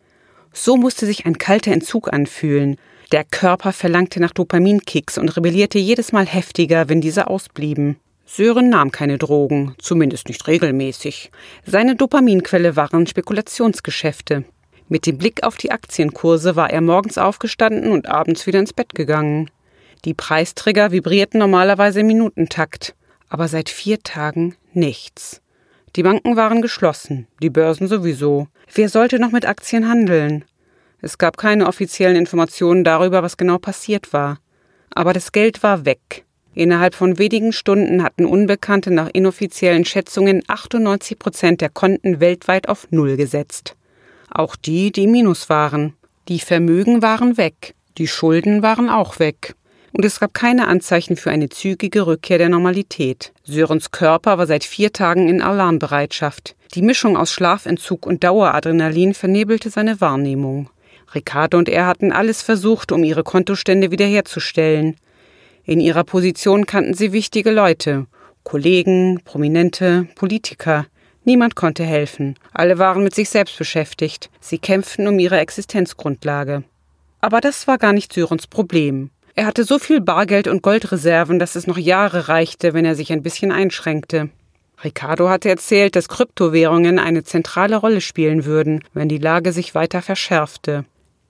So 0.51 0.75
musste 0.75 1.05
sich 1.05 1.25
ein 1.25 1.37
kalter 1.37 1.71
Entzug 1.71 2.11
anfühlen. 2.11 2.77
Der 3.13 3.23
Körper 3.23 3.71
verlangte 3.71 4.19
nach 4.19 4.31
Dopaminkicks 4.31 5.17
und 5.17 5.29
rebellierte 5.37 5.79
jedes 5.79 6.11
Mal 6.11 6.25
heftiger, 6.25 6.89
wenn 6.89 6.99
diese 6.99 7.27
ausblieben. 7.27 7.97
Sören 8.29 8.69
nahm 8.69 8.91
keine 8.91 9.17
Drogen, 9.17 9.73
zumindest 9.79 10.27
nicht 10.27 10.45
regelmäßig. 10.47 11.31
Seine 11.65 11.95
Dopaminquelle 11.95 12.75
waren 12.75 13.07
Spekulationsgeschäfte. 13.07 14.43
Mit 14.89 15.05
dem 15.05 15.17
Blick 15.17 15.43
auf 15.43 15.55
die 15.55 15.71
Aktienkurse 15.71 16.57
war 16.57 16.69
er 16.69 16.81
morgens 16.81 17.17
aufgestanden 17.17 17.89
und 17.89 18.07
abends 18.07 18.45
wieder 18.45 18.59
ins 18.59 18.73
Bett 18.73 18.93
gegangen. 18.93 19.49
Die 20.03 20.13
Preisträger 20.13 20.91
vibrierten 20.91 21.39
normalerweise 21.39 22.01
im 22.01 22.07
Minutentakt, 22.07 22.95
aber 23.29 23.47
seit 23.47 23.69
vier 23.69 24.01
Tagen 24.01 24.55
nichts. 24.73 25.41
Die 25.95 26.03
Banken 26.03 26.35
waren 26.35 26.61
geschlossen, 26.61 27.27
die 27.41 27.49
Börsen 27.49 27.87
sowieso. 27.87 28.47
Wer 28.73 28.89
sollte 28.89 29.19
noch 29.19 29.31
mit 29.31 29.45
Aktien 29.45 29.87
handeln? 29.87 30.43
Es 31.01 31.17
gab 31.17 31.37
keine 31.37 31.65
offiziellen 31.65 32.17
Informationen 32.17 32.83
darüber, 32.83 33.23
was 33.23 33.37
genau 33.37 33.57
passiert 33.57 34.11
war. 34.11 34.39
Aber 34.93 35.13
das 35.13 35.31
Geld 35.31 35.63
war 35.63 35.85
weg. 35.85 36.25
Innerhalb 36.57 36.95
von 36.95 37.19
wenigen 37.19 37.53
Stunden 37.53 38.01
hatten 38.01 38.25
Unbekannte 38.25 38.89
nach 38.89 39.09
inoffiziellen 39.13 39.85
Schätzungen 39.85 40.41
98 40.47 41.19
Prozent 41.19 41.61
der 41.61 41.69
Konten 41.69 42.19
weltweit 42.19 42.67
auf 42.67 42.87
Null 42.89 43.15
gesetzt. 43.15 43.75
Auch 44.31 44.55
die, 44.55 44.91
die 44.91 45.05
Minus 45.05 45.49
waren. 45.49 45.93
Die 46.27 46.39
Vermögen 46.39 47.03
waren 47.03 47.37
weg. 47.37 47.75
Die 47.99 48.07
Schulden 48.07 48.63
waren 48.63 48.89
auch 48.89 49.19
weg. 49.19 49.53
Und 49.91 50.03
es 50.03 50.19
gab 50.19 50.33
keine 50.33 50.67
Anzeichen 50.67 51.15
für 51.15 51.29
eine 51.29 51.49
zügige 51.49 52.07
Rückkehr 52.07 52.39
der 52.39 52.49
Normalität. 52.49 53.33
Sörens 53.43 53.91
Körper 53.91 54.39
war 54.39 54.47
seit 54.47 54.63
vier 54.63 54.91
Tagen 54.91 55.29
in 55.29 55.43
Alarmbereitschaft. 55.43 56.55
Die 56.73 56.81
Mischung 56.81 57.17
aus 57.17 57.31
Schlafentzug 57.31 58.07
und 58.07 58.23
Daueradrenalin 58.23 59.13
vernebelte 59.13 59.69
seine 59.69 60.01
Wahrnehmung. 60.01 60.71
Ricardo 61.13 61.59
und 61.59 61.69
er 61.69 61.85
hatten 61.85 62.11
alles 62.11 62.41
versucht, 62.41 62.91
um 62.91 63.03
ihre 63.03 63.23
Kontostände 63.23 63.91
wiederherzustellen. 63.91 64.95
In 65.67 65.81
ihrer 65.81 66.05
Position 66.05 66.65
kannten 66.65 66.93
sie 66.93 67.11
wichtige 67.11 67.51
Leute, 67.51 68.07
Kollegen, 68.43 69.19
Prominente, 69.25 70.07
Politiker. 70.15 70.85
Niemand 71.25 71.55
konnte 71.55 71.83
helfen. 71.83 72.35
Alle 72.53 72.79
waren 72.79 73.03
mit 73.03 73.13
sich 73.13 73.29
selbst 73.29 73.57
beschäftigt. 73.57 74.29
Sie 74.39 74.59
kämpften 74.59 75.09
um 75.09 75.19
ihre 75.19 75.39
Existenzgrundlage. 75.39 76.63
Aber 77.19 77.41
das 77.41 77.67
war 77.67 77.77
gar 77.77 77.91
nicht 77.91 78.13
Syrens 78.13 78.47
Problem. 78.47 79.09
Er 79.35 79.45
hatte 79.45 79.65
so 79.65 79.77
viel 79.77 79.99
Bargeld 79.99 80.47
und 80.47 80.61
Goldreserven, 80.61 81.37
dass 81.37 81.57
es 81.57 81.67
noch 81.67 81.77
Jahre 81.77 82.29
reichte, 82.29 82.73
wenn 82.73 82.85
er 82.85 82.95
sich 82.95 83.11
ein 83.11 83.21
bisschen 83.21 83.51
einschränkte. 83.51 84.29
Ricardo 84.85 85.27
hatte 85.27 85.49
erzählt, 85.49 85.97
dass 85.97 86.07
Kryptowährungen 86.07 86.97
eine 86.97 87.25
zentrale 87.25 87.75
Rolle 87.75 87.99
spielen 87.99 88.45
würden, 88.45 88.85
wenn 88.93 89.09
die 89.09 89.17
Lage 89.17 89.51
sich 89.51 89.75
weiter 89.75 90.01
verschärfte. 90.01 90.85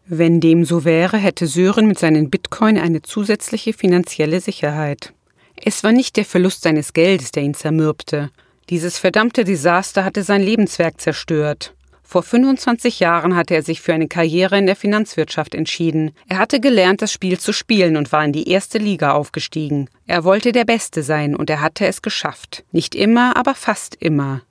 Wenn 0.09 0.39
dem 0.39 0.63
so 0.63 0.85
wäre, 0.85 1.17
hätte 1.17 1.47
Sören 1.47 1.85
mit 1.85 1.99
seinen 1.99 2.29
Bitcoin 2.29 2.77
eine 2.77 3.01
zusätzliche 3.01 3.73
finanzielle 3.73 4.39
Sicherheit. 4.39 5.13
Es 5.61 5.83
war 5.83 5.91
nicht 5.91 6.15
der 6.15 6.23
Verlust 6.23 6.61
seines 6.63 6.93
Geldes, 6.93 7.33
der 7.33 7.43
ihn 7.43 7.53
zermürbte. 7.53 8.29
Dieses 8.69 8.97
verdammte 8.97 9.43
Desaster 9.43 10.05
hatte 10.05 10.23
sein 10.23 10.41
Lebenswerk 10.41 11.01
zerstört. 11.01 11.73
Vor 12.03 12.23
25 12.23 13.01
Jahren 13.01 13.35
hatte 13.35 13.53
er 13.53 13.63
sich 13.63 13.81
für 13.81 13.93
eine 13.93 14.07
Karriere 14.07 14.57
in 14.57 14.65
der 14.65 14.77
Finanzwirtschaft 14.77 15.53
entschieden. 15.53 16.11
Er 16.29 16.37
hatte 16.37 16.61
gelernt, 16.61 17.01
das 17.01 17.11
Spiel 17.11 17.37
zu 17.37 17.51
spielen 17.51 17.97
und 17.97 18.13
war 18.13 18.23
in 18.23 18.31
die 18.31 18.49
erste 18.49 18.77
Liga 18.77 19.11
aufgestiegen. 19.11 19.89
Er 20.05 20.23
wollte 20.23 20.53
der 20.53 20.63
Beste 20.63 21.03
sein 21.03 21.35
und 21.35 21.49
er 21.49 21.59
hatte 21.59 21.85
es 21.85 22.01
geschafft. 22.01 22.63
Nicht 22.71 22.95
immer, 22.95 23.35
aber 23.35 23.55
fast 23.55 23.95
immer. 23.95 24.41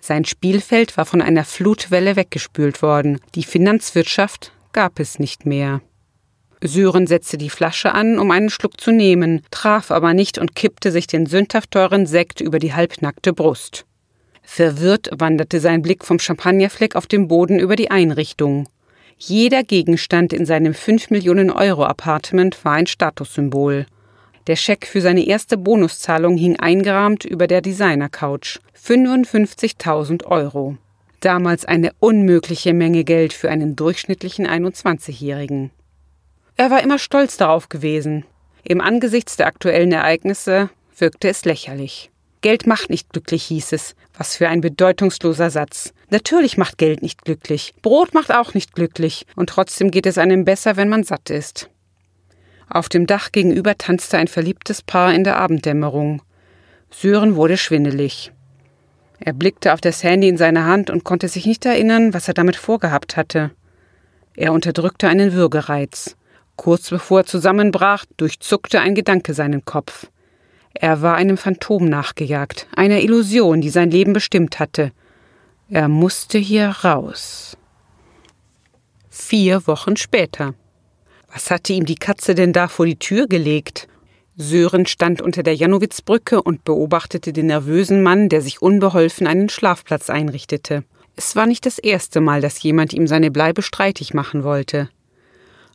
Sein 0.00 0.24
Spielfeld 0.24 0.96
war 0.96 1.04
von 1.04 1.20
einer 1.20 1.44
Flutwelle 1.44 2.16
weggespült 2.16 2.80
worden. 2.80 3.20
Die 3.34 3.42
Finanzwirtschaft 3.42 4.53
gab 4.74 5.00
es 5.00 5.18
nicht 5.18 5.46
mehr. 5.46 5.80
Sören 6.62 7.06
setzte 7.06 7.38
die 7.38 7.50
Flasche 7.50 7.92
an, 7.92 8.18
um 8.18 8.30
einen 8.30 8.50
Schluck 8.50 8.80
zu 8.80 8.90
nehmen, 8.90 9.42
traf 9.50 9.90
aber 9.90 10.12
nicht 10.12 10.36
und 10.36 10.54
kippte 10.54 10.90
sich 10.90 11.06
den 11.06 11.26
sündhaft 11.26 11.70
teuren 11.70 12.04
Sekt 12.06 12.40
über 12.42 12.58
die 12.58 12.74
halbnackte 12.74 13.32
Brust. 13.32 13.86
Verwirrt 14.42 15.08
wanderte 15.12 15.60
sein 15.60 15.82
Blick 15.82 16.04
vom 16.04 16.18
Champagnerfleck 16.18 16.96
auf 16.96 17.06
dem 17.06 17.28
Boden 17.28 17.58
über 17.58 17.76
die 17.76 17.90
Einrichtung. 17.90 18.68
Jeder 19.16 19.62
Gegenstand 19.62 20.32
in 20.32 20.44
seinem 20.44 20.74
5 20.74 21.10
Millionen 21.10 21.50
Euro 21.50 21.84
Appartement 21.84 22.62
war 22.64 22.72
ein 22.72 22.86
Statussymbol. 22.86 23.86
Der 24.46 24.56
Scheck 24.56 24.86
für 24.86 25.00
seine 25.00 25.26
erste 25.26 25.56
Bonuszahlung 25.56 26.36
hing 26.36 26.56
eingerahmt 26.56 27.24
über 27.24 27.46
der 27.46 27.62
Designer-Couch. 27.62 28.58
55.000 28.76 30.24
Euro. 30.26 30.76
Damals 31.24 31.64
eine 31.64 31.92
unmögliche 32.00 32.74
Menge 32.74 33.02
Geld 33.02 33.32
für 33.32 33.48
einen 33.48 33.76
durchschnittlichen 33.76 34.46
21-Jährigen. 34.46 35.70
Er 36.56 36.70
war 36.70 36.82
immer 36.82 36.98
stolz 36.98 37.38
darauf 37.38 37.70
gewesen. 37.70 38.26
Im 38.62 38.82
Angesichts 38.82 39.38
der 39.38 39.46
aktuellen 39.46 39.90
Ereignisse 39.90 40.68
wirkte 40.98 41.30
es 41.30 41.46
lächerlich. 41.46 42.10
Geld 42.42 42.66
macht 42.66 42.90
nicht 42.90 43.10
glücklich, 43.10 43.44
hieß 43.44 43.72
es. 43.72 43.94
Was 44.18 44.36
für 44.36 44.50
ein 44.50 44.60
bedeutungsloser 44.60 45.48
Satz. 45.48 45.94
Natürlich 46.10 46.58
macht 46.58 46.76
Geld 46.76 47.00
nicht 47.00 47.24
glücklich. 47.24 47.72
Brot 47.80 48.12
macht 48.12 48.30
auch 48.30 48.52
nicht 48.52 48.74
glücklich. 48.74 49.24
Und 49.34 49.48
trotzdem 49.48 49.90
geht 49.90 50.04
es 50.04 50.18
einem 50.18 50.44
besser, 50.44 50.76
wenn 50.76 50.90
man 50.90 51.04
satt 51.04 51.30
ist. 51.30 51.70
Auf 52.68 52.90
dem 52.90 53.06
Dach 53.06 53.32
gegenüber 53.32 53.78
tanzte 53.78 54.18
ein 54.18 54.28
verliebtes 54.28 54.82
Paar 54.82 55.14
in 55.14 55.24
der 55.24 55.38
Abenddämmerung. 55.38 56.20
Sören 56.90 57.34
wurde 57.34 57.56
schwindelig. 57.56 58.30
Er 59.20 59.32
blickte 59.32 59.72
auf 59.72 59.80
das 59.80 60.02
Handy 60.02 60.28
in 60.28 60.36
seiner 60.36 60.66
Hand 60.66 60.90
und 60.90 61.04
konnte 61.04 61.28
sich 61.28 61.46
nicht 61.46 61.64
erinnern, 61.64 62.14
was 62.14 62.28
er 62.28 62.34
damit 62.34 62.56
vorgehabt 62.56 63.16
hatte. 63.16 63.50
Er 64.36 64.52
unterdrückte 64.52 65.08
einen 65.08 65.32
Würgereiz. 65.32 66.16
Kurz 66.56 66.90
bevor 66.90 67.20
er 67.20 67.26
zusammenbrach, 67.26 68.04
durchzuckte 68.16 68.80
ein 68.80 68.94
Gedanke 68.94 69.34
seinen 69.34 69.64
Kopf. 69.64 70.08
Er 70.72 71.02
war 71.02 71.14
einem 71.14 71.36
Phantom 71.36 71.84
nachgejagt, 71.88 72.66
einer 72.74 73.00
Illusion, 73.00 73.60
die 73.60 73.70
sein 73.70 73.90
Leben 73.90 74.12
bestimmt 74.12 74.58
hatte. 74.58 74.90
Er 75.68 75.88
musste 75.88 76.38
hier 76.38 76.68
raus. 76.68 77.56
Vier 79.08 79.66
Wochen 79.68 79.96
später. 79.96 80.54
Was 81.32 81.50
hatte 81.50 81.72
ihm 81.72 81.86
die 81.86 81.94
Katze 81.94 82.34
denn 82.34 82.52
da 82.52 82.68
vor 82.68 82.86
die 82.86 82.98
Tür 82.98 83.28
gelegt? 83.28 83.88
Sören 84.36 84.86
stand 84.86 85.22
unter 85.22 85.44
der 85.44 85.54
Janowitzbrücke 85.54 86.42
und 86.42 86.64
beobachtete 86.64 87.32
den 87.32 87.46
nervösen 87.46 88.02
Mann, 88.02 88.28
der 88.28 88.42
sich 88.42 88.60
unbeholfen 88.60 89.26
einen 89.26 89.48
Schlafplatz 89.48 90.10
einrichtete. 90.10 90.82
Es 91.14 91.36
war 91.36 91.46
nicht 91.46 91.66
das 91.66 91.78
erste 91.78 92.20
Mal, 92.20 92.40
dass 92.40 92.60
jemand 92.62 92.92
ihm 92.92 93.06
seine 93.06 93.30
Bleibe 93.30 93.62
streitig 93.62 94.12
machen 94.14 94.42
wollte. 94.42 94.88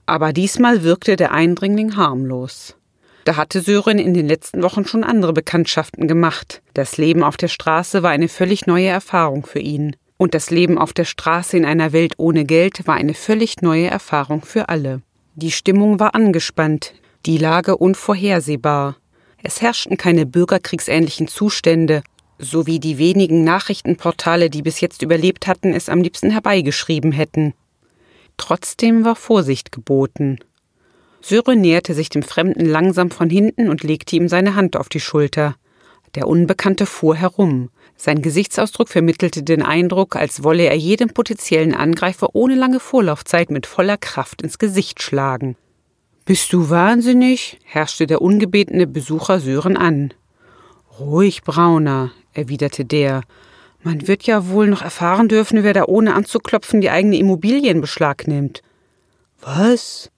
Aber 0.05 0.33
diesmal 0.33 0.83
wirkte 0.83 1.15
der 1.15 1.31
Eindringling 1.31 1.95
harmlos. 1.95 2.75
Da 3.23 3.37
hatte 3.37 3.61
Sören 3.61 3.99
in 3.99 4.13
den 4.13 4.27
letzten 4.27 4.63
Wochen 4.63 4.85
schon 4.85 5.03
andere 5.03 5.33
Bekanntschaften 5.33 6.07
gemacht. 6.07 6.61
Das 6.73 6.97
Leben 6.97 7.23
auf 7.23 7.37
der 7.37 7.47
Straße 7.47 8.03
war 8.03 8.09
eine 8.09 8.27
völlig 8.27 8.65
neue 8.65 8.87
Erfahrung 8.87 9.45
für 9.45 9.59
ihn. 9.59 9.95
Und 10.17 10.33
das 10.33 10.49
Leben 10.49 10.77
auf 10.77 10.91
der 10.91 11.05
Straße 11.05 11.55
in 11.55 11.63
einer 11.63 11.93
Welt 11.93 12.15
ohne 12.17 12.43
Geld 12.43 12.85
war 12.87 12.95
eine 12.95 13.13
völlig 13.13 13.61
neue 13.61 13.87
Erfahrung 13.87 14.41
für 14.41 14.67
alle. 14.67 15.01
Die 15.35 15.51
Stimmung 15.51 15.99
war 15.99 16.15
angespannt, 16.15 16.93
die 17.25 17.37
Lage 17.37 17.77
unvorhersehbar. 17.77 18.95
Es 19.43 19.61
herrschten 19.61 19.97
keine 19.97 20.25
bürgerkriegsähnlichen 20.25 21.27
Zustände, 21.27 22.01
so 22.37 22.65
wie 22.65 22.79
die 22.79 22.97
wenigen 22.97 23.43
Nachrichtenportale, 23.43 24.49
die 24.49 24.61
bis 24.61 24.79
jetzt 24.79 25.01
überlebt 25.01 25.47
hatten, 25.47 25.73
es 25.73 25.89
am 25.89 26.01
liebsten 26.01 26.31
herbeigeschrieben 26.31 27.11
hätten. 27.11 27.53
Trotzdem 28.37 29.03
war 29.03 29.15
Vorsicht 29.15 29.71
geboten. 29.71 30.39
Syre 31.21 31.57
näherte 31.57 31.93
sich 31.93 32.07
dem 32.07 32.23
Fremden 32.23 32.65
langsam 32.65 33.11
von 33.11 33.29
hinten 33.29 33.69
und 33.69 33.83
legte 33.83 34.15
ihm 34.15 34.29
seine 34.29 34.55
Hand 34.55 34.77
auf 34.77 34.87
die 34.87 35.01
Schulter. 35.01 35.55
Der 36.15 36.27
Unbekannte 36.27 36.85
fuhr 36.85 37.15
herum. 37.15 37.69
Sein 37.97 38.21
Gesichtsausdruck 38.21 38.87
vermittelte 38.87 39.43
den 39.43 39.61
Eindruck, 39.61 40.15
als 40.15 40.43
wolle 40.43 40.63
er 40.63 40.77
jedem 40.77 41.09
potenziellen 41.09 41.75
Angreifer 41.75 42.29
ohne 42.33 42.55
lange 42.55 42.79
Vorlaufzeit 42.79 43.51
mit 43.51 43.67
voller 43.67 43.97
Kraft 43.97 44.41
ins 44.41 44.57
Gesicht 44.57 45.01
schlagen. 45.03 45.57
Bist 46.29 46.53
du 46.53 46.69
wahnsinnig? 46.69 47.57
herrschte 47.63 48.05
der 48.05 48.21
ungebetene 48.21 48.85
Besucher 48.85 49.39
Sören 49.39 49.75
an. 49.75 50.13
Ruhig, 50.99 51.41
Brauner, 51.41 52.11
erwiderte 52.33 52.85
der. 52.85 53.23
Man 53.81 54.07
wird 54.07 54.27
ja 54.27 54.47
wohl 54.47 54.67
noch 54.67 54.83
erfahren 54.83 55.27
dürfen, 55.27 55.63
wer 55.63 55.73
da 55.73 55.85
ohne 55.85 56.13
anzuklopfen 56.13 56.81
die 56.81 56.91
eigene 56.91 57.17
Immobilien 57.17 57.81
beschlagnimmt. 57.81 58.61
Was? 59.41 60.11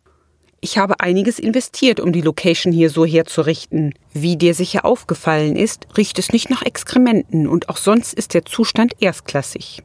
Ich 0.59 0.77
habe 0.77 0.99
einiges 0.99 1.39
investiert, 1.39 2.01
um 2.01 2.11
die 2.11 2.19
Location 2.19 2.73
hier 2.73 2.89
so 2.89 3.05
herzurichten. 3.05 3.93
Wie 4.11 4.35
dir 4.35 4.53
sicher 4.53 4.83
aufgefallen 4.83 5.55
ist, 5.55 5.87
riecht 5.95 6.19
es 6.19 6.33
nicht 6.33 6.49
nach 6.49 6.61
Exkrementen 6.61 7.47
und 7.47 7.69
auch 7.69 7.77
sonst 7.77 8.13
ist 8.13 8.33
der 8.33 8.43
Zustand 8.43 8.95
erstklassig. 8.99 9.81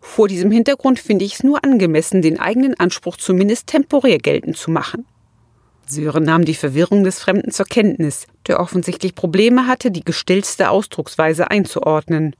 Vor 0.00 0.26
diesem 0.26 0.50
Hintergrund 0.50 0.98
finde 0.98 1.24
ich 1.24 1.34
es 1.34 1.44
nur 1.44 1.62
angemessen, 1.62 2.22
den 2.22 2.40
eigenen 2.40 2.74
Anspruch 2.80 3.18
zumindest 3.18 3.68
temporär 3.68 4.18
geltend 4.18 4.56
zu 4.56 4.72
machen. 4.72 5.06
Sören 5.90 6.24
nahm 6.24 6.44
die 6.44 6.54
Verwirrung 6.54 7.02
des 7.02 7.18
Fremden 7.18 7.50
zur 7.50 7.66
Kenntnis, 7.66 8.26
der 8.46 8.60
offensichtlich 8.60 9.14
Probleme 9.14 9.66
hatte, 9.66 9.90
die 9.90 10.04
gestillste 10.04 10.70
Ausdrucksweise 10.70 11.50
einzuordnen. 11.50 12.36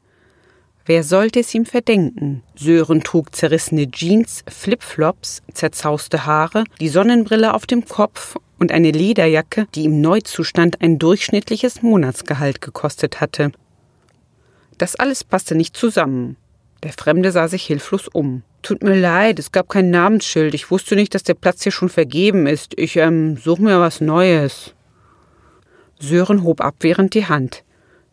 Wer 0.85 1.03
sollte 1.03 1.41
es 1.41 1.55
ihm 1.55 1.67
verdenken? 1.67 2.43
Sören 2.55 3.03
trug 3.03 3.35
zerrissene 3.35 3.91
Jeans, 3.91 4.43
Flipflops, 4.49 5.43
zerzauste 5.53 6.25
Haare, 6.25 6.65
die 6.81 6.89
Sonnenbrille 6.89 7.55
auf 7.55 7.67
dem 7.67 7.85
Kopf 7.85 8.37
und 8.59 8.73
eine 8.73 8.91
Lederjacke, 8.91 9.67
die 9.75 9.85
im 9.85 10.01
Neuzustand 10.01 10.81
ein 10.81 10.99
durchschnittliches 10.99 11.83
Monatsgehalt 11.83 12.61
gekostet 12.61 13.21
hatte. 13.21 13.53
Das 14.79 14.97
alles 14.97 15.25
passte 15.25 15.55
nicht 15.55 15.77
zusammen. 15.77 16.37
Der 16.83 16.93
Fremde 16.93 17.33
sah 17.33 17.49
sich 17.49 17.65
hilflos 17.65 18.09
um. 18.09 18.43
Tut 18.63 18.83
mir 18.83 18.95
leid, 18.95 19.39
es 19.39 19.53
gab 19.53 19.69
kein 19.69 19.91
Namensschild. 19.91 20.55
Ich 20.55 20.71
wusste 20.71 20.97
nicht, 20.97 21.15
dass 21.15 21.23
der 21.23 21.35
Platz 21.35 21.63
hier 21.63 21.73
schon 21.73 21.89
vergeben 21.89 22.47
ist. 22.47 22.79
Ich, 22.79 22.97
ähm, 22.97 23.37
suche 23.37 23.63
mir 23.63 23.81
was 23.81 24.01
Neues. 24.01 24.75
Sören 26.01 26.43
hob 26.45 26.61
abwehrend 26.61 27.15
die 27.15 27.27
Hand. 27.27 27.65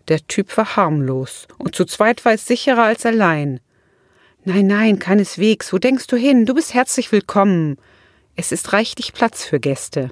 Der 0.08 0.26
Typ 0.28 0.56
war 0.56 0.76
harmlos, 0.76 1.48
und 1.58 1.76
zu 1.76 1.86
zweit 1.86 2.24
war 2.26 2.34
es 2.34 2.46
sicherer 2.46 2.84
als 2.84 3.06
allein. 3.06 3.60
Nein, 4.44 4.68
nein, 4.68 5.00
keineswegs. 5.00 5.74
Wo 5.74 5.80
denkst 5.80 6.06
du 6.06 6.16
hin? 6.16 6.46
Du 6.46 6.54
bist 6.54 6.76
herzlich 6.76 7.12
willkommen. 7.12 7.78
Es 8.36 8.52
ist 8.52 8.74
reichlich 8.74 9.14
Platz 9.14 9.44
für 9.44 9.60
Gäste. 9.60 10.12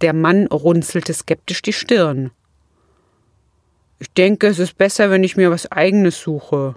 Der 0.00 0.12
Mann 0.12 0.46
runzelte 0.46 1.12
skeptisch 1.12 1.62
die 1.62 1.72
Stirn. 1.72 2.30
Ich 3.98 4.12
denke, 4.12 4.46
es 4.46 4.60
ist 4.60 4.78
besser, 4.78 5.10
wenn 5.10 5.24
ich 5.24 5.36
mir 5.36 5.50
was 5.50 5.72
eigenes 5.72 6.20
suche. 6.20 6.76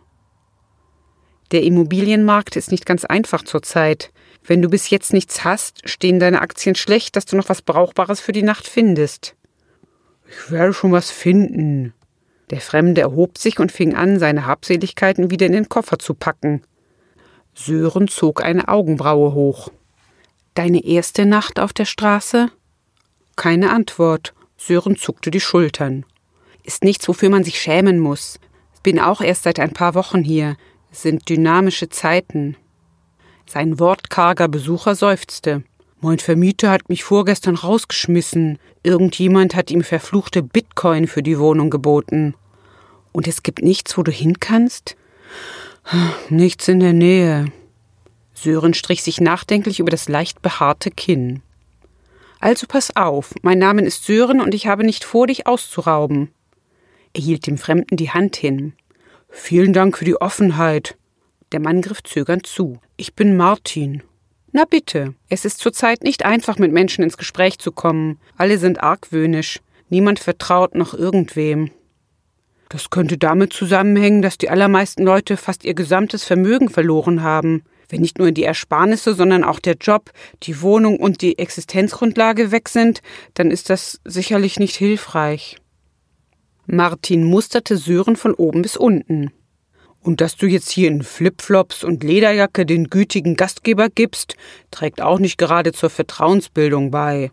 Der 1.51 1.63
Immobilienmarkt 1.63 2.56
ist 2.56 2.72
nicht 2.72 2.86
ganz 2.86 3.06
einfach 3.06 3.44
zurzeit. 3.44 4.12
Wenn 4.44 4.62
du 4.62 4.70
bis 4.70 4.89
jetzt 4.89 5.13
nichts 5.13 5.44
hast, 5.44 5.88
stehen 5.89 6.20
deine 6.20 6.41
Aktien 6.41 6.75
schlecht, 6.75 7.15
dass 7.15 7.25
du 7.25 7.36
noch 7.36 7.50
was 7.50 7.62
Brauchbares 7.62 8.20
für 8.20 8.32
die 8.32 8.44
Nacht 8.44 8.68
findest. 8.68 9.36
Ich 10.27 10.51
werde 10.51 10.74
schon 10.74 10.91
was 10.91 11.10
finden. 11.12 11.94
Der 12.50 12.62
Fremde 12.62 13.01
erhob 13.01 13.38
sich 13.38 13.60
und 13.60 13.72
fing 13.72 13.96
an, 13.96 14.20
seine 14.20 14.46
Habseligkeiten 14.46 15.32
wieder 15.32 15.46
in 15.46 15.53
den 15.53 15.70
Koffer 15.70 16.00
zu 16.00 16.13
packen. 16.13 16.62
Sören 17.53 18.08
zog 18.08 18.44
eine 18.44 18.68
Augenbraue 18.68 19.34
hoch. 19.34 19.70
Deine 20.56 20.84
erste 20.84 21.25
Nacht 21.25 21.60
auf 21.60 21.74
der 21.74 21.86
Straße? 21.86 22.51
Keine 23.36 23.72
Antwort. 23.72 24.34
Sören 24.58 24.98
zuckte 24.98 25.32
die 25.32 25.39
Schultern. 25.39 26.06
Ist 26.63 26.84
nichts, 26.84 27.08
wofür 27.08 27.29
man 27.29 27.44
sich 27.44 27.60
schämen 27.60 28.00
muss. 28.00 28.39
Bin 28.84 29.00
auch 29.00 29.22
erst 29.22 29.44
seit 29.44 29.60
ein 29.60 29.74
paar 29.74 29.96
Wochen 29.96 30.24
hier. 30.24 30.58
Sind 30.91 31.29
dynamische 31.29 31.89
Zeiten. 31.89 32.58
Sein 33.46 33.79
wortkarger 33.79 34.48
Besucher 34.48 34.96
seufzte. 34.96 35.63
Mein 36.01 36.19
Vermieter 36.19 36.72
hat 36.72 36.89
mich 36.89 37.03
vorgestern 37.03 37.55
rausgeschmissen. 37.55 38.58
Irgendjemand 38.84 39.55
hat 39.55 39.69
ihm 39.69 39.84
verfluchte 39.84 40.41
Bitcoin 40.41 41.08
für 41.08 41.22
die 41.22 41.39
Wohnung 41.39 41.69
geboten. 41.69 42.36
Und 43.12 43.27
es 43.27 43.43
gibt 43.43 43.62
nichts, 43.62 43.98
wo 43.98 44.03
du 44.03 44.12
hin 44.12 44.39
kannst? 44.39 44.96
Nichts 46.29 46.67
in 46.67 46.79
der 46.79 46.93
Nähe. 46.93 47.51
Sören 48.34 48.74
strich 48.74 49.03
sich 49.03 49.19
nachdenklich 49.19 49.79
über 49.79 49.91
das 49.91 50.08
leicht 50.08 50.41
behaarte 50.41 50.91
Kinn. 50.91 51.41
Also 52.39 52.67
pass 52.67 52.96
auf, 52.96 53.34
mein 53.41 53.60
Name 53.60 53.81
ist 53.81 54.05
Sören 54.05 54.39
und 54.39 54.53
ich 54.53 54.67
habe 54.67 54.86
nicht 54.86 55.03
vor, 55.03 55.27
dich 55.27 55.46
auszurauben. 55.46 56.29
Er 57.13 57.22
hielt 57.22 57.48
dem 57.48 57.58
Fremden 57.58 57.98
die 57.98 58.12
Hand 58.12 58.38
hin. 58.38 58.74
Vielen 59.30 59.74
Dank 59.74 59.98
für 59.98 60.06
die 60.06 60.20
Offenheit. 60.20 60.98
Der 61.52 61.60
Mann 61.60 61.82
griff 61.82 62.04
zögernd 62.04 62.46
zu. 62.46 62.80
Ich 62.98 63.16
bin 63.16 63.38
Martin. 63.38 64.04
Na 64.52 64.66
bitte, 64.66 65.14
es 65.30 65.46
ist 65.46 65.60
zurzeit 65.60 66.04
nicht 66.04 66.26
einfach, 66.26 66.58
mit 66.58 66.72
Menschen 66.72 67.04
ins 67.04 67.18
Gespräch 67.18 67.60
zu 67.60 67.72
kommen. 67.72 68.20
Alle 68.38 68.58
sind 68.58 68.82
argwöhnisch. 68.82 69.60
Niemand 69.90 70.20
vertraut 70.20 70.76
noch 70.76 70.94
irgendwem. 70.94 71.72
Das 72.70 72.90
könnte 72.90 73.18
damit 73.18 73.54
zusammenhängen, 73.54 74.22
dass 74.22 74.38
die 74.38 74.50
allermeisten 74.50 75.04
Leute 75.04 75.38
fast 75.38 75.64
ihr 75.66 75.74
gesamtes 75.74 76.24
Vermögen 76.24 76.70
verloren 76.70 77.24
haben. 77.24 77.64
Wenn 77.90 78.02
nicht 78.02 78.20
nur 78.20 78.32
die 78.32 78.44
Ersparnisse, 78.44 79.16
sondern 79.16 79.44
auch 79.44 79.60
der 79.60 79.76
Job, 79.76 80.12
die 80.44 80.62
Wohnung 80.62 80.98
und 81.00 81.22
die 81.22 81.40
Existenzgrundlage 81.40 82.52
weg 82.52 82.70
sind, 82.70 83.02
dann 83.34 83.50
ist 83.50 83.72
das 83.72 84.00
sicherlich 84.06 84.60
nicht 84.60 84.76
hilfreich. 84.76 85.59
Martin 86.72 87.24
musterte 87.24 87.78
Sören 87.78 88.16
von 88.16 88.36
oben 88.36 88.62
bis 88.62 88.78
unten. 88.78 89.32
Und 90.02 90.22
dass 90.22 90.38
du 90.38 90.46
jetzt 90.46 90.70
hier 90.70 90.88
in 90.88 91.02
Flipflops 91.02 91.84
und 91.84 92.04
Lederjacke 92.04 92.64
den 92.64 92.92
gütigen 92.92 93.36
Gastgeber 93.36 93.90
gibst, 93.90 94.36
trägt 94.70 95.02
auch 95.02 95.18
nicht 95.18 95.40
gerade 95.40 95.74
zur 95.74 95.90
Vertrauensbildung 95.90 96.92
bei. 96.92 97.32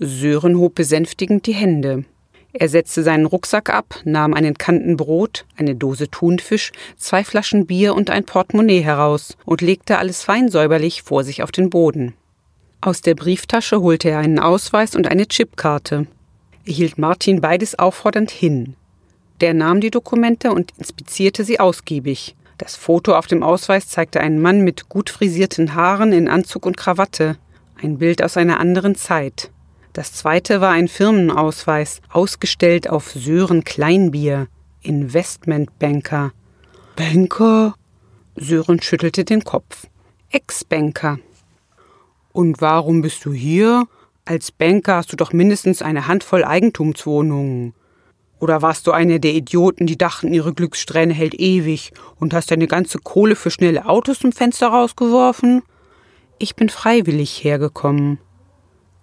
Sören 0.00 0.58
hob 0.58 0.74
besänftigend 0.74 1.46
die 1.46 1.54
Hände. 1.54 2.04
Er 2.52 2.68
setzte 2.68 3.04
seinen 3.04 3.24
Rucksack 3.24 3.70
ab, 3.70 4.00
nahm 4.04 4.34
einen 4.34 4.58
Kanten 4.58 4.96
Brot, 4.96 5.46
eine 5.56 5.76
Dose 5.76 6.10
Thunfisch, 6.10 6.72
zwei 6.96 7.22
Flaschen 7.22 7.66
Bier 7.66 7.94
und 7.94 8.10
ein 8.10 8.24
Portemonnaie 8.24 8.80
heraus 8.80 9.36
und 9.44 9.60
legte 9.60 9.98
alles 9.98 10.24
fein 10.24 10.48
säuberlich 10.48 11.02
vor 11.02 11.22
sich 11.22 11.40
auf 11.40 11.52
den 11.52 11.70
Boden. 11.70 12.14
Aus 12.80 13.00
der 13.00 13.14
Brieftasche 13.14 13.80
holte 13.80 14.10
er 14.10 14.18
einen 14.18 14.40
Ausweis 14.40 14.96
und 14.96 15.06
eine 15.06 15.28
Chipkarte. 15.28 16.08
Hielt 16.66 16.98
Martin 16.98 17.40
beides 17.40 17.78
auffordernd 17.78 18.30
hin. 18.30 18.74
Der 19.40 19.54
nahm 19.54 19.80
die 19.80 19.90
Dokumente 19.90 20.50
und 20.52 20.72
inspizierte 20.78 21.44
sie 21.44 21.60
ausgiebig. 21.60 22.34
Das 22.58 22.74
Foto 22.74 23.14
auf 23.14 23.26
dem 23.26 23.42
Ausweis 23.42 23.88
zeigte 23.88 24.20
einen 24.20 24.40
Mann 24.40 24.62
mit 24.62 24.88
gut 24.88 25.10
frisierten 25.10 25.74
Haaren 25.74 26.12
in 26.12 26.28
Anzug 26.28 26.66
und 26.66 26.76
Krawatte. 26.76 27.36
Ein 27.80 27.98
Bild 27.98 28.22
aus 28.22 28.36
einer 28.36 28.58
anderen 28.58 28.94
Zeit. 28.96 29.50
Das 29.92 30.12
zweite 30.12 30.60
war 30.60 30.72
ein 30.72 30.88
Firmenausweis, 30.88 32.00
ausgestellt 32.10 32.90
auf 32.90 33.12
Sören 33.12 33.62
Kleinbier, 33.62 34.48
Investmentbanker. 34.82 36.32
Banker? 36.96 37.74
Sören 38.34 38.82
schüttelte 38.82 39.24
den 39.24 39.44
Kopf. 39.44 39.86
Ex-Banker. 40.30 41.18
Und 42.32 42.60
warum 42.60 43.02
bist 43.02 43.24
du 43.24 43.32
hier? 43.32 43.86
Als 44.26 44.50
Banker 44.50 44.96
hast 44.96 45.12
du 45.12 45.16
doch 45.16 45.32
mindestens 45.32 45.82
eine 45.82 46.08
Handvoll 46.08 46.44
Eigentumswohnungen. 46.44 47.74
Oder 48.40 48.60
warst 48.60 48.88
du 48.88 48.90
einer 48.90 49.20
der 49.20 49.34
Idioten, 49.34 49.86
die 49.86 49.96
dachten, 49.96 50.34
ihre 50.34 50.52
Glückssträhne 50.52 51.14
hält 51.14 51.34
ewig 51.34 51.92
und 52.16 52.34
hast 52.34 52.50
deine 52.50 52.66
ganze 52.66 52.98
Kohle 52.98 53.36
für 53.36 53.52
schnelle 53.52 53.86
Autos 53.86 54.18
zum 54.18 54.32
Fenster 54.32 54.66
rausgeworfen? 54.66 55.62
Ich 56.40 56.56
bin 56.56 56.68
freiwillig 56.68 57.44
hergekommen. 57.44 58.18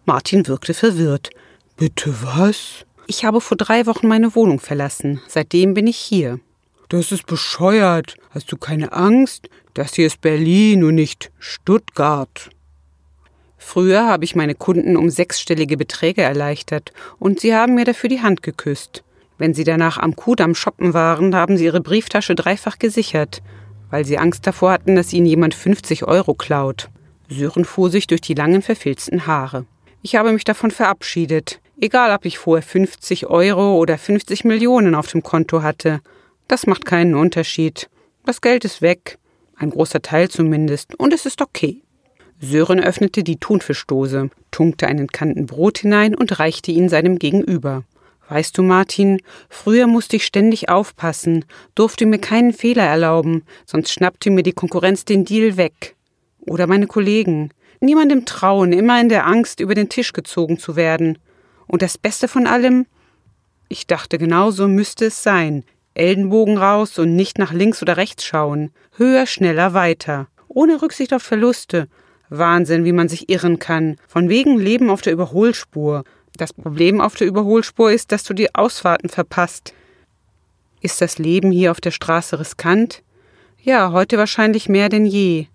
Martin 0.05 0.45
wirkte 0.45 0.73
verwirrt. 0.73 1.29
Bitte 1.77 2.13
was? 2.21 2.85
Ich 3.07 3.23
habe 3.23 3.39
vor 3.39 3.55
drei 3.55 3.85
Wochen 3.85 4.09
meine 4.09 4.35
Wohnung 4.35 4.59
verlassen. 4.59 5.21
Seitdem 5.29 5.73
bin 5.73 5.87
ich 5.87 5.97
hier. 5.97 6.41
Das 6.89 7.13
ist 7.13 7.27
bescheuert. 7.27 8.17
Hast 8.31 8.51
du 8.51 8.57
keine 8.57 8.91
Angst? 8.91 9.47
Das 9.73 9.93
hier 9.93 10.05
ist 10.05 10.19
Berlin 10.19 10.83
und 10.83 10.95
nicht 10.95 11.31
Stuttgart. 11.39 12.49
Früher 13.65 14.05
habe 14.05 14.23
ich 14.23 14.35
meine 14.35 14.53
Kunden 14.53 14.95
um 14.97 15.09
sechsstellige 15.09 15.77
Beträge 15.77 16.21
erleichtert 16.21 16.91
und 17.17 17.39
sie 17.39 17.55
haben 17.55 17.73
mir 17.73 17.85
dafür 17.85 18.09
die 18.09 18.21
Hand 18.21 18.43
geküsst. 18.43 19.03
Wenn 19.39 19.55
sie 19.55 19.63
danach 19.63 19.97
am 19.97 20.15
Kudamm 20.15 20.53
shoppen 20.53 20.93
waren, 20.93 21.35
haben 21.35 21.57
sie 21.57 21.65
ihre 21.65 21.81
Brieftasche 21.81 22.35
dreifach 22.35 22.77
gesichert, 22.77 23.41
weil 23.89 24.05
sie 24.05 24.19
Angst 24.19 24.45
davor 24.45 24.73
hatten, 24.73 24.95
dass 24.95 25.11
ihnen 25.11 25.25
jemand 25.25 25.55
50 25.55 26.03
Euro 26.03 26.35
klaut. 26.35 26.89
Sören 27.29 27.65
fuhr 27.65 27.89
sich 27.89 28.05
durch 28.05 28.21
die 28.21 28.35
langen 28.35 28.61
verfilzten 28.61 29.25
Haare. 29.25 29.65
Ich 30.03 30.17
habe 30.17 30.33
mich 30.33 30.43
davon 30.43 30.69
verabschiedet. 30.69 31.59
Egal, 31.79 32.13
ob 32.15 32.25
ich 32.25 32.37
vorher 32.37 32.63
50 32.63 33.27
Euro 33.27 33.77
oder 33.77 33.97
50 33.97 34.43
Millionen 34.43 34.93
auf 34.93 35.07
dem 35.07 35.23
Konto 35.23 35.63
hatte. 35.63 36.01
Das 36.47 36.67
macht 36.67 36.85
keinen 36.85 37.15
Unterschied. 37.15 37.89
Das 38.25 38.41
Geld 38.41 38.65
ist 38.65 38.83
weg. 38.83 39.17
Ein 39.55 39.71
großer 39.71 40.01
Teil 40.01 40.29
zumindest. 40.29 40.93
Und 40.95 41.13
es 41.13 41.25
ist 41.25 41.41
okay. 41.41 41.82
Sören 42.43 42.81
öffnete 42.81 43.23
die 43.23 43.37
Thunfischdose, 43.37 44.29
tunkte 44.51 44.87
einen 44.87 45.07
Kanten 45.07 45.45
Brot 45.45 45.77
hinein 45.77 46.13
und 46.13 46.39
reichte 46.39 46.71
ihn 46.71 46.89
seinem 46.89 47.17
Gegenüber. 47.17 47.85
Weißt 48.27 48.57
du, 48.57 48.63
Martin, 48.63 49.21
früher 49.47 49.87
musste 49.87 50.17
ich 50.17 50.25
ständig 50.25 50.67
aufpassen, 50.67 51.45
durfte 51.73 52.05
mir 52.05 52.19
keinen 52.19 52.51
Fehler 52.51 52.83
erlauben, 52.83 53.43
sonst 53.65 53.93
schnappte 53.93 54.29
mir 54.29 54.43
die 54.43 54.51
Konkurrenz 54.51 55.05
den 55.05 55.23
Deal 55.23 55.55
weg. 55.55 55.95
Oder 56.41 56.67
meine 56.67 56.87
Kollegen 56.87 57.51
niemandem 57.79 58.25
trauen, 58.25 58.73
immer 58.73 58.99
in 58.99 59.07
der 59.07 59.25
Angst, 59.25 59.61
über 59.61 59.73
den 59.73 59.87
Tisch 59.87 60.11
gezogen 60.11 60.59
zu 60.59 60.75
werden. 60.75 61.19
Und 61.67 61.81
das 61.81 61.97
Beste 61.97 62.27
von 62.27 62.45
allem? 62.45 62.87
Ich 63.69 63.87
dachte, 63.87 64.17
genau 64.17 64.51
so 64.51 64.67
müsste 64.67 65.05
es 65.05 65.23
sein. 65.23 65.63
Ellenbogen 65.93 66.57
raus 66.57 66.99
und 66.99 67.15
nicht 67.15 67.39
nach 67.39 67.53
links 67.53 67.81
oder 67.81 67.95
rechts 67.95 68.25
schauen. 68.25 68.71
Höher, 68.97 69.27
schneller, 69.27 69.73
weiter. 69.73 70.27
Ohne 70.49 70.81
Rücksicht 70.81 71.13
auf 71.13 71.23
Verluste. 71.23 71.87
Wahnsinn, 72.37 72.85
wie 72.85 72.91
man 72.91 73.09
sich 73.09 73.29
irren 73.29 73.59
kann. 73.59 73.97
Von 74.07 74.29
wegen 74.29 74.57
Leben 74.57 74.89
auf 74.89 75.01
der 75.01 75.13
Überholspur. 75.13 76.03
Das 76.35 76.53
Problem 76.53 76.99
auf 77.01 77.15
der 77.15 77.27
Überholspur 77.27 77.91
ist, 77.91 78.11
dass 78.11 78.23
du 78.23 78.33
die 78.33 78.53
Ausfahrten 78.55 79.09
verpasst. 79.09 79.73
Ist 80.81 81.01
das 81.01 81.17
Leben 81.17 81.51
hier 81.51 81.71
auf 81.71 81.79
der 81.79 81.91
Straße 81.91 82.39
riskant? 82.39 83.03
Ja, 83.61 83.91
heute 83.91 84.17
wahrscheinlich 84.17 84.67
mehr 84.67 84.89
denn 84.89 85.05
je. 85.05 85.47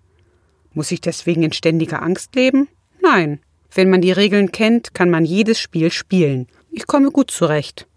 Muss 0.73 0.91
ich 0.91 1.01
deswegen 1.01 1.43
in 1.43 1.53
ständiger 1.53 2.01
Angst 2.01 2.35
leben? 2.35 2.67
Nein. 3.01 3.39
Wenn 3.73 3.89
man 3.89 4.01
die 4.01 4.11
Regeln 4.11 4.51
kennt, 4.51 4.93
kann 4.93 5.09
man 5.09 5.25
jedes 5.25 5.59
Spiel 5.59 5.91
spielen. 5.91 6.47
Ich 6.71 6.87
komme 6.87 7.11
gut 7.11 7.29
zurecht. 7.29 7.87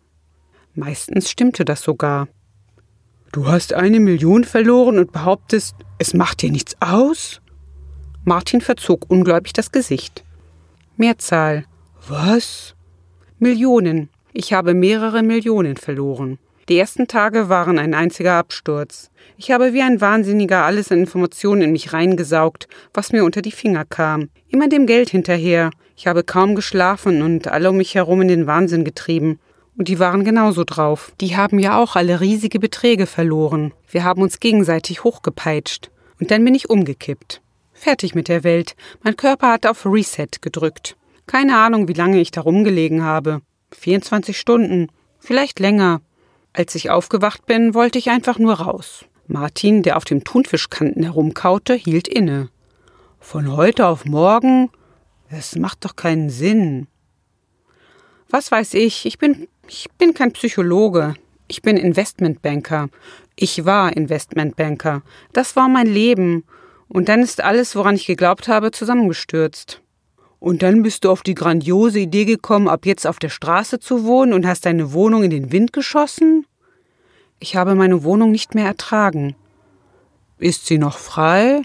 Meistens 0.74 1.30
stimmte 1.30 1.64
das 1.64 1.82
sogar. 1.82 2.28
Du 3.32 3.46
hast 3.46 3.72
eine 3.72 4.00
Million 4.00 4.44
verloren 4.44 4.98
und 4.98 5.12
behauptest, 5.12 5.74
es 5.98 6.12
macht 6.14 6.42
dir 6.42 6.50
nichts 6.50 6.76
aus? 6.80 7.41
Martin 8.24 8.60
verzog 8.60 9.06
ungläubig 9.08 9.52
das 9.52 9.72
Gesicht. 9.72 10.22
Mehrzahl. 10.96 11.64
Was? 12.06 12.76
Millionen. 13.40 14.10
Ich 14.32 14.52
habe 14.52 14.74
mehrere 14.74 15.24
Millionen 15.24 15.76
verloren. 15.76 16.38
Die 16.68 16.78
ersten 16.78 17.08
Tage 17.08 17.48
waren 17.48 17.80
ein 17.80 17.94
einziger 17.94 18.34
Absturz. 18.34 19.10
Ich 19.36 19.50
habe 19.50 19.72
wie 19.72 19.82
ein 19.82 20.00
Wahnsinniger 20.00 20.64
alles 20.64 20.92
an 20.92 21.00
Informationen 21.00 21.62
in 21.62 21.72
mich 21.72 21.92
reingesaugt, 21.92 22.68
was 22.94 23.10
mir 23.10 23.24
unter 23.24 23.42
die 23.42 23.50
Finger 23.50 23.84
kam. 23.84 24.28
Immer 24.48 24.68
dem 24.68 24.86
Geld 24.86 25.10
hinterher. 25.10 25.70
Ich 25.96 26.06
habe 26.06 26.22
kaum 26.22 26.54
geschlafen 26.54 27.22
und 27.22 27.48
alle 27.48 27.70
um 27.70 27.76
mich 27.76 27.96
herum 27.96 28.22
in 28.22 28.28
den 28.28 28.46
Wahnsinn 28.46 28.84
getrieben. 28.84 29.40
Und 29.76 29.88
die 29.88 29.98
waren 29.98 30.24
genauso 30.24 30.62
drauf. 30.62 31.12
Die 31.20 31.36
haben 31.36 31.58
ja 31.58 31.76
auch 31.76 31.96
alle 31.96 32.20
riesige 32.20 32.60
Beträge 32.60 33.06
verloren. 33.06 33.72
Wir 33.90 34.04
haben 34.04 34.22
uns 34.22 34.38
gegenseitig 34.38 35.02
hochgepeitscht. 35.02 35.90
Und 36.20 36.30
dann 36.30 36.44
bin 36.44 36.54
ich 36.54 36.70
umgekippt. 36.70 37.42
Fertig 37.82 38.14
mit 38.14 38.28
der 38.28 38.44
Welt. 38.44 38.76
Mein 39.02 39.16
Körper 39.16 39.50
hat 39.50 39.66
auf 39.66 39.84
Reset 39.84 40.28
gedrückt. 40.40 40.96
Keine 41.26 41.56
Ahnung, 41.58 41.88
wie 41.88 41.94
lange 41.94 42.20
ich 42.20 42.30
da 42.30 42.40
rumgelegen 42.40 43.02
habe. 43.02 43.42
24 43.72 44.38
Stunden. 44.38 44.86
Vielleicht 45.18 45.58
länger. 45.58 46.00
Als 46.52 46.76
ich 46.76 46.90
aufgewacht 46.90 47.44
bin, 47.44 47.74
wollte 47.74 47.98
ich 47.98 48.08
einfach 48.08 48.38
nur 48.38 48.54
raus. 48.54 49.04
Martin, 49.26 49.82
der 49.82 49.96
auf 49.96 50.04
dem 50.04 50.22
Thunfischkanten 50.22 51.02
herumkaute, 51.02 51.74
hielt 51.74 52.06
inne. 52.06 52.50
Von 53.18 53.56
heute 53.56 53.88
auf 53.88 54.04
morgen? 54.04 54.70
Es 55.28 55.56
macht 55.56 55.84
doch 55.84 55.96
keinen 55.96 56.30
Sinn. 56.30 56.86
Was 58.30 58.52
weiß 58.52 58.74
ich, 58.74 59.06
ich 59.06 59.18
bin, 59.18 59.48
ich 59.66 59.88
bin 59.98 60.14
kein 60.14 60.30
Psychologe. 60.30 61.14
Ich 61.48 61.62
bin 61.62 61.76
Investmentbanker. 61.76 62.90
Ich 63.34 63.64
war 63.64 63.96
Investmentbanker. 63.96 65.02
Das 65.32 65.56
war 65.56 65.68
mein 65.68 65.88
Leben. 65.88 66.44
Und 66.92 67.08
dann 67.08 67.22
ist 67.22 67.42
alles, 67.42 67.74
woran 67.74 67.94
ich 67.94 68.04
geglaubt 68.04 68.48
habe, 68.48 68.70
zusammengestürzt. 68.70 69.80
Und 70.38 70.62
dann 70.62 70.82
bist 70.82 71.04
du 71.04 71.10
auf 71.10 71.22
die 71.22 71.32
grandiose 71.32 72.00
Idee 72.00 72.26
gekommen, 72.26 72.68
ab 72.68 72.84
jetzt 72.84 73.06
auf 73.06 73.18
der 73.18 73.30
Straße 73.30 73.80
zu 73.80 74.04
wohnen 74.04 74.34
und 74.34 74.46
hast 74.46 74.66
deine 74.66 74.92
Wohnung 74.92 75.22
in 75.22 75.30
den 75.30 75.52
Wind 75.52 75.72
geschossen? 75.72 76.46
Ich 77.38 77.56
habe 77.56 77.74
meine 77.74 78.04
Wohnung 78.04 78.30
nicht 78.30 78.54
mehr 78.54 78.66
ertragen. 78.66 79.34
Ist 80.38 80.66
sie 80.66 80.76
noch 80.76 80.98
frei? 80.98 81.62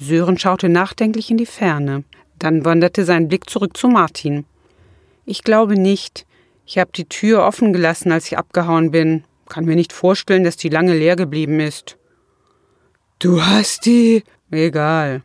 Sören 0.00 0.36
schaute 0.36 0.68
nachdenklich 0.68 1.30
in 1.30 1.36
die 1.36 1.46
Ferne. 1.46 2.02
Dann 2.40 2.64
wanderte 2.64 3.04
sein 3.04 3.28
Blick 3.28 3.48
zurück 3.48 3.76
zu 3.76 3.86
Martin. 3.86 4.46
Ich 5.26 5.44
glaube 5.44 5.74
nicht. 5.74 6.26
Ich 6.66 6.78
habe 6.78 6.90
die 6.92 7.08
Tür 7.08 7.44
offen 7.44 7.72
gelassen, 7.72 8.10
als 8.10 8.26
ich 8.26 8.36
abgehauen 8.36 8.90
bin. 8.90 9.22
Kann 9.48 9.64
mir 9.64 9.76
nicht 9.76 9.92
vorstellen, 9.92 10.42
dass 10.42 10.56
die 10.56 10.70
lange 10.70 10.98
leer 10.98 11.14
geblieben 11.14 11.60
ist. 11.60 11.98
Du 13.24 13.42
hast 13.42 13.86
die. 13.86 14.22
Egal. 14.50 15.22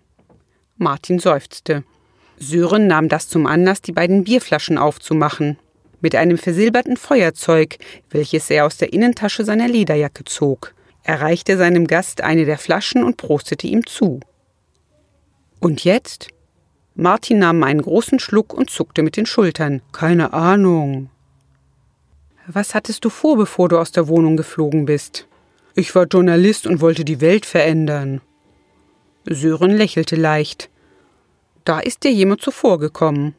Martin 0.77 1.19
seufzte. 1.19 1.83
Sören 2.37 2.87
nahm 2.87 3.09
das 3.09 3.27
zum 3.27 3.45
Anlass, 3.45 3.81
die 3.81 3.91
beiden 3.91 4.23
Bierflaschen 4.23 4.77
aufzumachen 4.77 5.57
mit 5.99 6.15
einem 6.15 6.37
versilberten 6.37 6.95
Feuerzeug, 6.95 7.77
welches 8.09 8.49
er 8.49 8.65
aus 8.65 8.77
der 8.77 8.93
Innentasche 8.93 9.43
seiner 9.43 9.67
Lederjacke 9.67 10.23
zog. 10.23 10.73
Er 11.03 11.19
reichte 11.19 11.57
seinem 11.57 11.87
Gast 11.87 12.21
eine 12.21 12.45
der 12.45 12.57
Flaschen 12.57 13.03
und 13.03 13.17
prostete 13.17 13.67
ihm 13.67 13.85
zu. 13.85 14.21
Und 15.59 15.83
jetzt? 15.83 16.29
Martin 16.95 17.39
nahm 17.39 17.61
einen 17.63 17.81
großen 17.81 18.19
Schluck 18.19 18.53
und 18.53 18.69
zuckte 18.69 19.03
mit 19.03 19.17
den 19.17 19.25
Schultern. 19.25 19.81
Keine 19.91 20.31
Ahnung. 20.31 21.09
Was 22.47 22.75
hattest 22.75 23.03
du 23.03 23.09
vor, 23.09 23.35
bevor 23.35 23.67
du 23.67 23.77
aus 23.77 23.91
der 23.91 24.07
Wohnung 24.07 24.37
geflogen 24.37 24.85
bist? 24.85 25.27
Ich 25.79 25.95
war 25.95 26.07
Journalist 26.07 26.67
und 26.67 26.81
wollte 26.81 27.05
die 27.05 27.21
Welt 27.21 27.45
verändern. 27.45 28.19
Sören 29.25 29.71
lächelte 29.71 30.17
leicht. 30.17 30.69
Da 31.63 31.79
ist 31.79 32.03
dir 32.03 32.11
jemand 32.11 32.41
zuvorgekommen. 32.41 33.33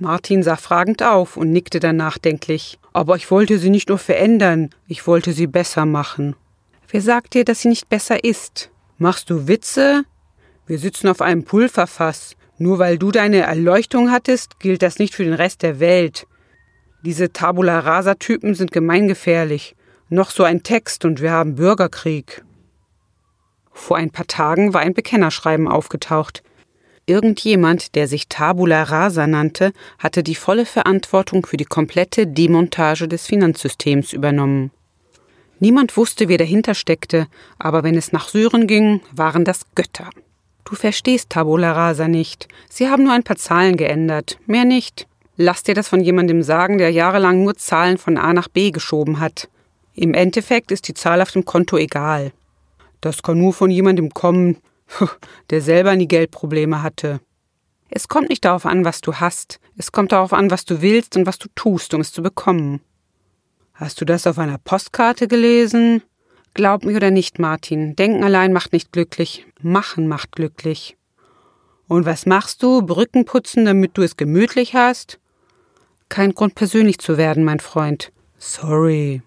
Martin 0.00 0.42
sah 0.42 0.56
fragend 0.56 1.04
auf 1.04 1.36
und 1.36 1.52
nickte 1.52 1.78
dann 1.78 1.94
nachdenklich. 1.94 2.80
Aber 2.92 3.14
ich 3.14 3.30
wollte 3.30 3.60
sie 3.60 3.70
nicht 3.70 3.90
nur 3.90 3.98
verändern, 3.98 4.70
ich 4.88 5.06
wollte 5.06 5.32
sie 5.32 5.46
besser 5.46 5.86
machen. 5.86 6.34
Wer 6.88 7.00
sagt 7.00 7.34
dir, 7.34 7.44
dass 7.44 7.60
sie 7.60 7.68
nicht 7.68 7.88
besser 7.88 8.24
ist? 8.24 8.72
Machst 8.96 9.30
du 9.30 9.46
Witze? 9.46 10.02
Wir 10.66 10.80
sitzen 10.80 11.06
auf 11.06 11.20
einem 11.22 11.44
Pulverfass. 11.44 12.34
Nur 12.58 12.80
weil 12.80 12.98
du 12.98 13.12
deine 13.12 13.42
Erleuchtung 13.42 14.10
hattest, 14.10 14.58
gilt 14.58 14.82
das 14.82 14.98
nicht 14.98 15.14
für 15.14 15.22
den 15.22 15.34
Rest 15.34 15.62
der 15.62 15.78
Welt. 15.78 16.26
Diese 17.04 17.32
Tabula 17.32 17.78
Rasa-Typen 17.78 18.56
sind 18.56 18.72
gemeingefährlich. 18.72 19.76
Noch 20.10 20.30
so 20.30 20.42
ein 20.42 20.62
Text 20.62 21.04
und 21.04 21.20
wir 21.20 21.32
haben 21.32 21.56
Bürgerkrieg. 21.56 22.42
Vor 23.72 23.98
ein 23.98 24.10
paar 24.10 24.26
Tagen 24.26 24.72
war 24.72 24.80
ein 24.80 24.94
Bekennerschreiben 24.94 25.68
aufgetaucht. 25.68 26.42
Irgendjemand, 27.04 27.94
der 27.94 28.08
sich 28.08 28.26
Tabula 28.28 28.84
Rasa 28.84 29.26
nannte, 29.26 29.72
hatte 29.98 30.22
die 30.22 30.34
volle 30.34 30.64
Verantwortung 30.64 31.44
für 31.44 31.58
die 31.58 31.66
komplette 31.66 32.26
Demontage 32.26 33.06
des 33.06 33.26
Finanzsystems 33.26 34.14
übernommen. 34.14 34.70
Niemand 35.58 35.94
wusste, 35.96 36.28
wer 36.28 36.38
dahinter 36.38 36.74
steckte, 36.74 37.26
aber 37.58 37.82
wenn 37.82 37.96
es 37.96 38.10
nach 38.10 38.28
Syrien 38.28 38.66
ging, 38.66 39.02
waren 39.12 39.44
das 39.44 39.66
Götter. 39.74 40.08
Du 40.64 40.74
verstehst 40.74 41.28
Tabula 41.30 41.72
Rasa 41.72 42.08
nicht. 42.08 42.48
Sie 42.70 42.88
haben 42.88 43.04
nur 43.04 43.12
ein 43.12 43.24
paar 43.24 43.36
Zahlen 43.36 43.76
geändert, 43.76 44.38
mehr 44.46 44.64
nicht. 44.64 45.06
Lass 45.36 45.64
dir 45.64 45.74
das 45.74 45.88
von 45.88 46.00
jemandem 46.00 46.42
sagen, 46.42 46.78
der 46.78 46.90
jahrelang 46.90 47.42
nur 47.42 47.56
Zahlen 47.56 47.98
von 47.98 48.16
A 48.16 48.32
nach 48.32 48.48
B 48.48 48.70
geschoben 48.70 49.20
hat. 49.20 49.48
Im 49.98 50.14
Endeffekt 50.14 50.70
ist 50.70 50.86
die 50.86 50.94
Zahl 50.94 51.20
auf 51.20 51.32
dem 51.32 51.44
Konto 51.44 51.76
egal. 51.76 52.30
Das 53.00 53.20
kann 53.20 53.36
nur 53.36 53.52
von 53.52 53.68
jemandem 53.68 54.10
kommen, 54.10 54.58
der 55.50 55.60
selber 55.60 55.96
nie 55.96 56.06
Geldprobleme 56.06 56.84
hatte. 56.84 57.20
Es 57.90 58.06
kommt 58.06 58.28
nicht 58.28 58.44
darauf 58.44 58.64
an, 58.64 58.84
was 58.84 59.00
du 59.00 59.14
hast, 59.14 59.58
es 59.76 59.90
kommt 59.90 60.12
darauf 60.12 60.32
an, 60.32 60.52
was 60.52 60.64
du 60.64 60.82
willst 60.82 61.16
und 61.16 61.26
was 61.26 61.38
du 61.38 61.48
tust, 61.56 61.94
um 61.94 62.00
es 62.00 62.12
zu 62.12 62.22
bekommen. 62.22 62.80
Hast 63.74 64.00
du 64.00 64.04
das 64.04 64.28
auf 64.28 64.38
einer 64.38 64.58
Postkarte 64.58 65.26
gelesen? 65.26 66.02
Glaub 66.54 66.84
mir 66.84 66.94
oder 66.94 67.10
nicht, 67.10 67.40
Martin, 67.40 67.96
denken 67.96 68.22
allein 68.22 68.52
macht 68.52 68.72
nicht 68.72 68.92
glücklich, 68.92 69.46
machen 69.62 70.06
macht 70.06 70.30
glücklich. 70.30 70.96
Und 71.88 72.06
was 72.06 72.24
machst 72.24 72.62
du? 72.62 72.82
Brücken 72.82 73.24
putzen, 73.24 73.64
damit 73.64 73.98
du 73.98 74.02
es 74.02 74.16
gemütlich 74.16 74.74
hast? 74.74 75.18
Kein 76.08 76.34
Grund 76.34 76.54
persönlich 76.54 76.98
zu 76.98 77.16
werden, 77.16 77.42
mein 77.42 77.58
Freund. 77.58 78.12
Sorry. 78.38 79.22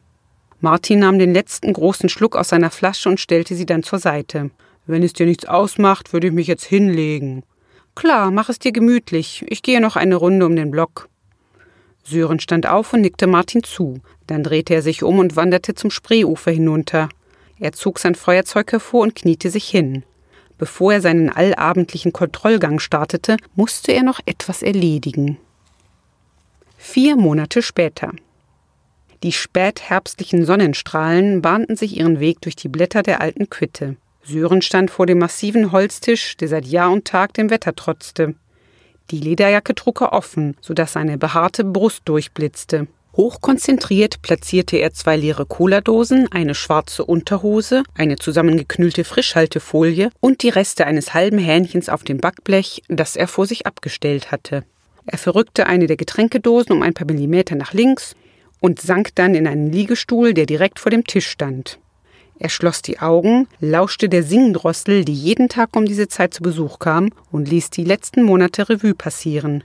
Martin 0.63 0.99
nahm 0.99 1.17
den 1.17 1.33
letzten 1.33 1.73
großen 1.73 2.07
Schluck 2.07 2.35
aus 2.35 2.49
seiner 2.49 2.69
Flasche 2.69 3.09
und 3.09 3.19
stellte 3.19 3.55
sie 3.55 3.65
dann 3.65 3.81
zur 3.81 3.97
Seite. 3.97 4.51
Wenn 4.85 5.01
es 5.01 5.13
dir 5.13 5.25
nichts 5.25 5.45
ausmacht, 5.45 6.13
würde 6.13 6.27
ich 6.27 6.33
mich 6.33 6.45
jetzt 6.45 6.65
hinlegen. 6.65 7.41
Klar, 7.95 8.29
mach 8.29 8.47
es 8.47 8.59
dir 8.59 8.71
gemütlich. 8.71 9.43
Ich 9.47 9.63
gehe 9.63 9.81
noch 9.81 9.95
eine 9.95 10.15
Runde 10.15 10.45
um 10.45 10.55
den 10.55 10.69
Block. 10.69 11.09
Sören 12.03 12.39
stand 12.39 12.67
auf 12.67 12.93
und 12.93 13.01
nickte 13.01 13.25
Martin 13.25 13.63
zu. 13.63 14.01
Dann 14.27 14.43
drehte 14.43 14.75
er 14.75 14.83
sich 14.83 15.01
um 15.01 15.17
und 15.17 15.35
wanderte 15.35 15.73
zum 15.73 15.89
Spreeufer 15.89 16.51
hinunter. 16.51 17.09
Er 17.59 17.73
zog 17.73 17.97
sein 17.97 18.15
Feuerzeug 18.15 18.71
hervor 18.71 19.01
und 19.01 19.15
kniete 19.15 19.49
sich 19.49 19.67
hin. 19.67 20.03
Bevor 20.59 20.93
er 20.93 21.01
seinen 21.01 21.29
allabendlichen 21.31 22.13
Kontrollgang 22.13 22.79
startete, 22.79 23.37
musste 23.55 23.93
er 23.93 24.03
noch 24.03 24.19
etwas 24.27 24.61
erledigen. 24.61 25.37
Vier 26.77 27.15
Monate 27.15 27.63
später. 27.63 28.11
Die 29.23 29.31
spätherbstlichen 29.31 30.45
Sonnenstrahlen 30.45 31.43
bahnten 31.43 31.75
sich 31.75 31.97
ihren 31.97 32.19
Weg 32.19 32.41
durch 32.41 32.55
die 32.55 32.69
Blätter 32.69 33.03
der 33.03 33.21
alten 33.21 33.49
Quitte. 33.49 33.95
Sören 34.23 34.63
stand 34.63 34.89
vor 34.89 35.05
dem 35.05 35.19
massiven 35.19 35.71
Holztisch, 35.71 36.37
der 36.37 36.47
seit 36.47 36.65
Jahr 36.65 36.91
und 36.91 37.05
Tag 37.05 37.33
dem 37.33 37.49
Wetter 37.51 37.75
trotzte. 37.75 38.33
Die 39.11 39.19
Lederjacke 39.19 39.75
trug 39.75 40.01
er 40.01 40.13
offen, 40.13 40.55
so 40.61 40.73
dass 40.73 40.93
seine 40.93 41.17
behaarte 41.17 41.63
Brust 41.63 42.01
durchblitzte. 42.05 42.87
Hochkonzentriert 43.15 44.21
platzierte 44.21 44.77
er 44.77 44.93
zwei 44.93 45.17
leere 45.17 45.45
Cola-Dosen, 45.45 46.31
eine 46.31 46.55
schwarze 46.55 47.03
Unterhose, 47.03 47.83
eine 47.93 48.15
zusammengeknüllte 48.15 49.03
Frischhaltefolie 49.03 50.09
und 50.21 50.43
die 50.43 50.49
Reste 50.49 50.87
eines 50.87 51.13
halben 51.13 51.37
Hähnchens 51.37 51.89
auf 51.89 52.03
dem 52.03 52.19
Backblech, 52.19 52.83
das 52.87 53.17
er 53.17 53.27
vor 53.27 53.45
sich 53.45 53.67
abgestellt 53.67 54.31
hatte. 54.31 54.63
Er 55.05 55.17
verrückte 55.17 55.67
eine 55.67 55.87
der 55.87 55.97
Getränkedosen 55.97 56.71
um 56.71 56.83
ein 56.83 56.93
paar 56.93 57.07
Millimeter 57.07 57.55
nach 57.55 57.73
links 57.73 58.15
und 58.61 58.79
sank 58.79 59.13
dann 59.15 59.35
in 59.35 59.47
einen 59.47 59.69
Liegestuhl, 59.69 60.33
der 60.33 60.45
direkt 60.45 60.79
vor 60.79 60.91
dem 60.91 61.03
Tisch 61.03 61.27
stand. 61.27 61.79
Er 62.39 62.49
schloss 62.49 62.81
die 62.81 62.99
Augen, 62.99 63.47
lauschte 63.59 64.07
der 64.07 64.23
Singendrossel, 64.23 65.03
die 65.03 65.13
jeden 65.13 65.49
Tag 65.49 65.75
um 65.75 65.85
diese 65.85 66.07
Zeit 66.07 66.33
zu 66.33 66.41
Besuch 66.41 66.79
kam, 66.79 67.09
und 67.31 67.49
ließ 67.49 67.69
die 67.71 67.83
letzten 67.83 68.23
Monate 68.23 68.69
Revue 68.69 68.95
passieren. 68.95 69.63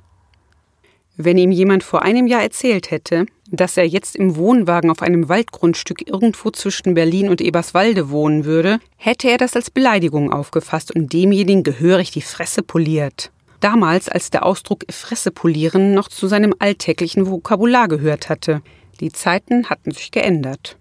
Wenn 1.16 1.38
ihm 1.38 1.52
jemand 1.52 1.82
vor 1.82 2.02
einem 2.02 2.26
Jahr 2.26 2.42
erzählt 2.42 2.90
hätte, 2.90 3.24
dass 3.50 3.78
er 3.78 3.88
jetzt 3.88 4.16
im 4.16 4.36
Wohnwagen 4.36 4.90
auf 4.90 5.00
einem 5.00 5.30
Waldgrundstück 5.30 6.06
irgendwo 6.06 6.50
zwischen 6.50 6.92
Berlin 6.92 7.30
und 7.30 7.40
Eberswalde 7.40 8.10
wohnen 8.10 8.44
würde, 8.44 8.78
hätte 8.96 9.30
er 9.30 9.38
das 9.38 9.56
als 9.56 9.70
Beleidigung 9.70 10.30
aufgefasst 10.30 10.94
und 10.94 11.12
demjenigen 11.14 11.62
gehörig 11.62 12.10
die 12.10 12.20
Fresse 12.20 12.62
poliert. 12.62 13.30
Damals, 13.60 14.10
als 14.10 14.28
der 14.28 14.44
Ausdruck 14.44 14.84
Fresse 14.90 15.30
polieren 15.30 15.94
noch 15.94 16.08
zu 16.08 16.26
seinem 16.26 16.54
alltäglichen 16.58 17.26
Vokabular 17.26 17.88
gehört 17.88 18.28
hatte. 18.28 18.60
Die 19.00 19.12
Zeiten 19.12 19.68
hatten 19.68 19.90
sich 19.90 20.10
geändert. 20.10 20.78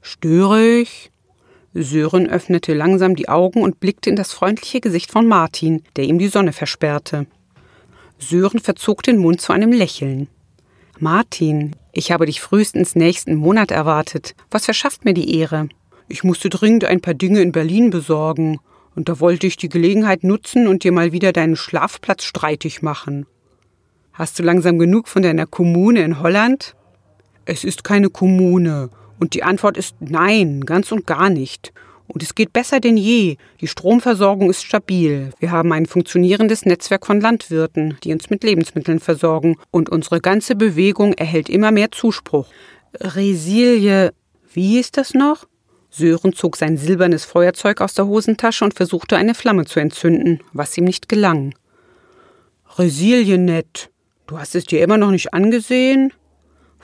Störe 0.00 0.64
ich? 0.64 1.10
Sören 1.74 2.28
öffnete 2.28 2.72
langsam 2.72 3.16
die 3.16 3.28
Augen 3.28 3.62
und 3.62 3.80
blickte 3.80 4.08
in 4.08 4.16
das 4.16 4.32
freundliche 4.32 4.80
Gesicht 4.80 5.10
von 5.10 5.26
Martin, 5.26 5.82
der 5.96 6.04
ihm 6.04 6.18
die 6.18 6.28
Sonne 6.28 6.52
versperrte. 6.52 7.26
Sören 8.18 8.60
verzog 8.60 9.02
den 9.02 9.18
Mund 9.18 9.40
zu 9.40 9.52
einem 9.52 9.72
Lächeln. 9.72 10.28
Martin, 10.98 11.76
ich 11.92 12.12
habe 12.12 12.26
dich 12.26 12.40
frühestens 12.40 12.94
nächsten 12.94 13.34
Monat 13.34 13.70
erwartet. 13.70 14.34
Was 14.50 14.64
verschafft 14.64 15.04
mir 15.04 15.12
die 15.12 15.38
Ehre? 15.38 15.68
Ich 16.08 16.24
musste 16.24 16.48
dringend 16.48 16.84
ein 16.84 17.00
paar 17.00 17.14
Dinge 17.14 17.42
in 17.42 17.52
Berlin 17.52 17.90
besorgen, 17.90 18.58
und 18.94 19.10
da 19.10 19.20
wollte 19.20 19.46
ich 19.46 19.58
die 19.58 19.68
Gelegenheit 19.68 20.24
nutzen 20.24 20.66
und 20.66 20.82
dir 20.82 20.92
mal 20.92 21.12
wieder 21.12 21.32
deinen 21.32 21.56
Schlafplatz 21.56 22.24
streitig 22.24 22.80
machen. 22.80 23.26
Hast 24.14 24.38
du 24.38 24.42
langsam 24.42 24.78
genug 24.78 25.08
von 25.08 25.20
deiner 25.20 25.46
Kommune 25.46 26.00
in 26.00 26.20
Holland? 26.20 26.74
Es 27.46 27.64
ist 27.64 27.84
keine 27.84 28.10
Kommune, 28.10 28.90
und 29.18 29.34
die 29.34 29.42
Antwort 29.42 29.76
ist 29.76 29.96
nein, 30.00 30.62
ganz 30.66 30.92
und 30.92 31.06
gar 31.06 31.30
nicht. 31.30 31.72
Und 32.08 32.22
es 32.22 32.34
geht 32.34 32.52
besser 32.52 32.80
denn 32.80 32.96
je. 32.96 33.36
Die 33.60 33.66
Stromversorgung 33.66 34.50
ist 34.50 34.64
stabil. 34.64 35.30
Wir 35.40 35.50
haben 35.50 35.72
ein 35.72 35.86
funktionierendes 35.86 36.64
Netzwerk 36.64 37.06
von 37.06 37.20
Landwirten, 37.20 37.96
die 38.04 38.12
uns 38.12 38.30
mit 38.30 38.44
Lebensmitteln 38.44 39.00
versorgen. 39.00 39.56
Und 39.70 39.88
unsere 39.88 40.20
ganze 40.20 40.54
Bewegung 40.54 41.14
erhält 41.14 41.48
immer 41.48 41.72
mehr 41.72 41.90
Zuspruch. 41.90 42.46
Resilie, 43.00 44.12
wie 44.52 44.78
ist 44.78 44.96
das 44.98 45.14
noch? 45.14 45.46
Sören 45.90 46.32
zog 46.32 46.56
sein 46.56 46.76
silbernes 46.76 47.24
Feuerzeug 47.24 47.80
aus 47.80 47.94
der 47.94 48.06
Hosentasche 48.06 48.64
und 48.64 48.74
versuchte 48.74 49.16
eine 49.16 49.34
Flamme 49.34 49.64
zu 49.64 49.80
entzünden, 49.80 50.40
was 50.52 50.76
ihm 50.76 50.84
nicht 50.84 51.08
gelang. 51.08 51.54
Resilienett, 52.76 53.90
du 54.26 54.38
hast 54.38 54.54
es 54.54 54.66
dir 54.66 54.82
immer 54.82 54.98
noch 54.98 55.10
nicht 55.10 55.32
angesehen? 55.32 56.12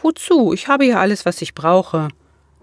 Wozu? 0.02 0.52
Ich 0.52 0.68
habe 0.68 0.84
ja 0.84 0.98
alles, 0.98 1.24
was 1.24 1.40
ich 1.42 1.54
brauche. 1.54 2.08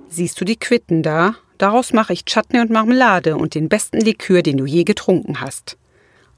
Siehst 0.09 0.39
du 0.39 0.45
die 0.45 0.57
Quitten 0.57 1.03
da? 1.03 1.35
Daraus 1.57 1.93
mache 1.93 2.13
ich 2.13 2.25
Chutney 2.25 2.59
und 2.59 2.69
Marmelade 2.69 3.37
und 3.37 3.55
den 3.55 3.69
besten 3.69 3.99
Likör, 3.99 4.41
den 4.41 4.57
du 4.57 4.65
je 4.65 4.83
getrunken 4.83 5.41
hast. 5.41 5.77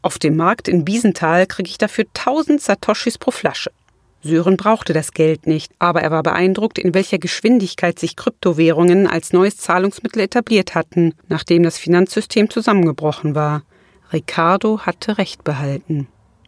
Auf 0.01 0.17
dem 0.17 0.35
Markt 0.35 0.67
in 0.67 0.85
Biesenthal 0.85 1.45
kriege 1.45 1.69
ich 1.69 1.77
dafür 1.77 2.05
tausend 2.13 2.61
Satoshis 2.61 3.17
pro 3.17 3.31
Flasche. 3.31 3.71
Sören 4.23 4.57
brauchte 4.57 4.93
das 4.93 5.13
Geld 5.13 5.47
nicht, 5.47 5.71
aber 5.79 6.01
er 6.01 6.11
war 6.11 6.21
beeindruckt, 6.21 6.77
in 6.77 6.93
welcher 6.93 7.17
Geschwindigkeit 7.17 7.97
sich 7.97 8.15
Kryptowährungen 8.15 9.07
als 9.07 9.33
neues 9.33 9.57
Zahlungsmittel 9.57 10.21
etabliert 10.21 10.75
hatten, 10.75 11.13
nachdem 11.27 11.63
das 11.63 11.79
Finanzsystem 11.79 12.49
zusammengebrochen 12.49 13.33
war. 13.33 13.63
Ricardo 14.13 14.81
hatte 14.81 15.17
Recht 15.17 15.43
behalten. 15.43 16.07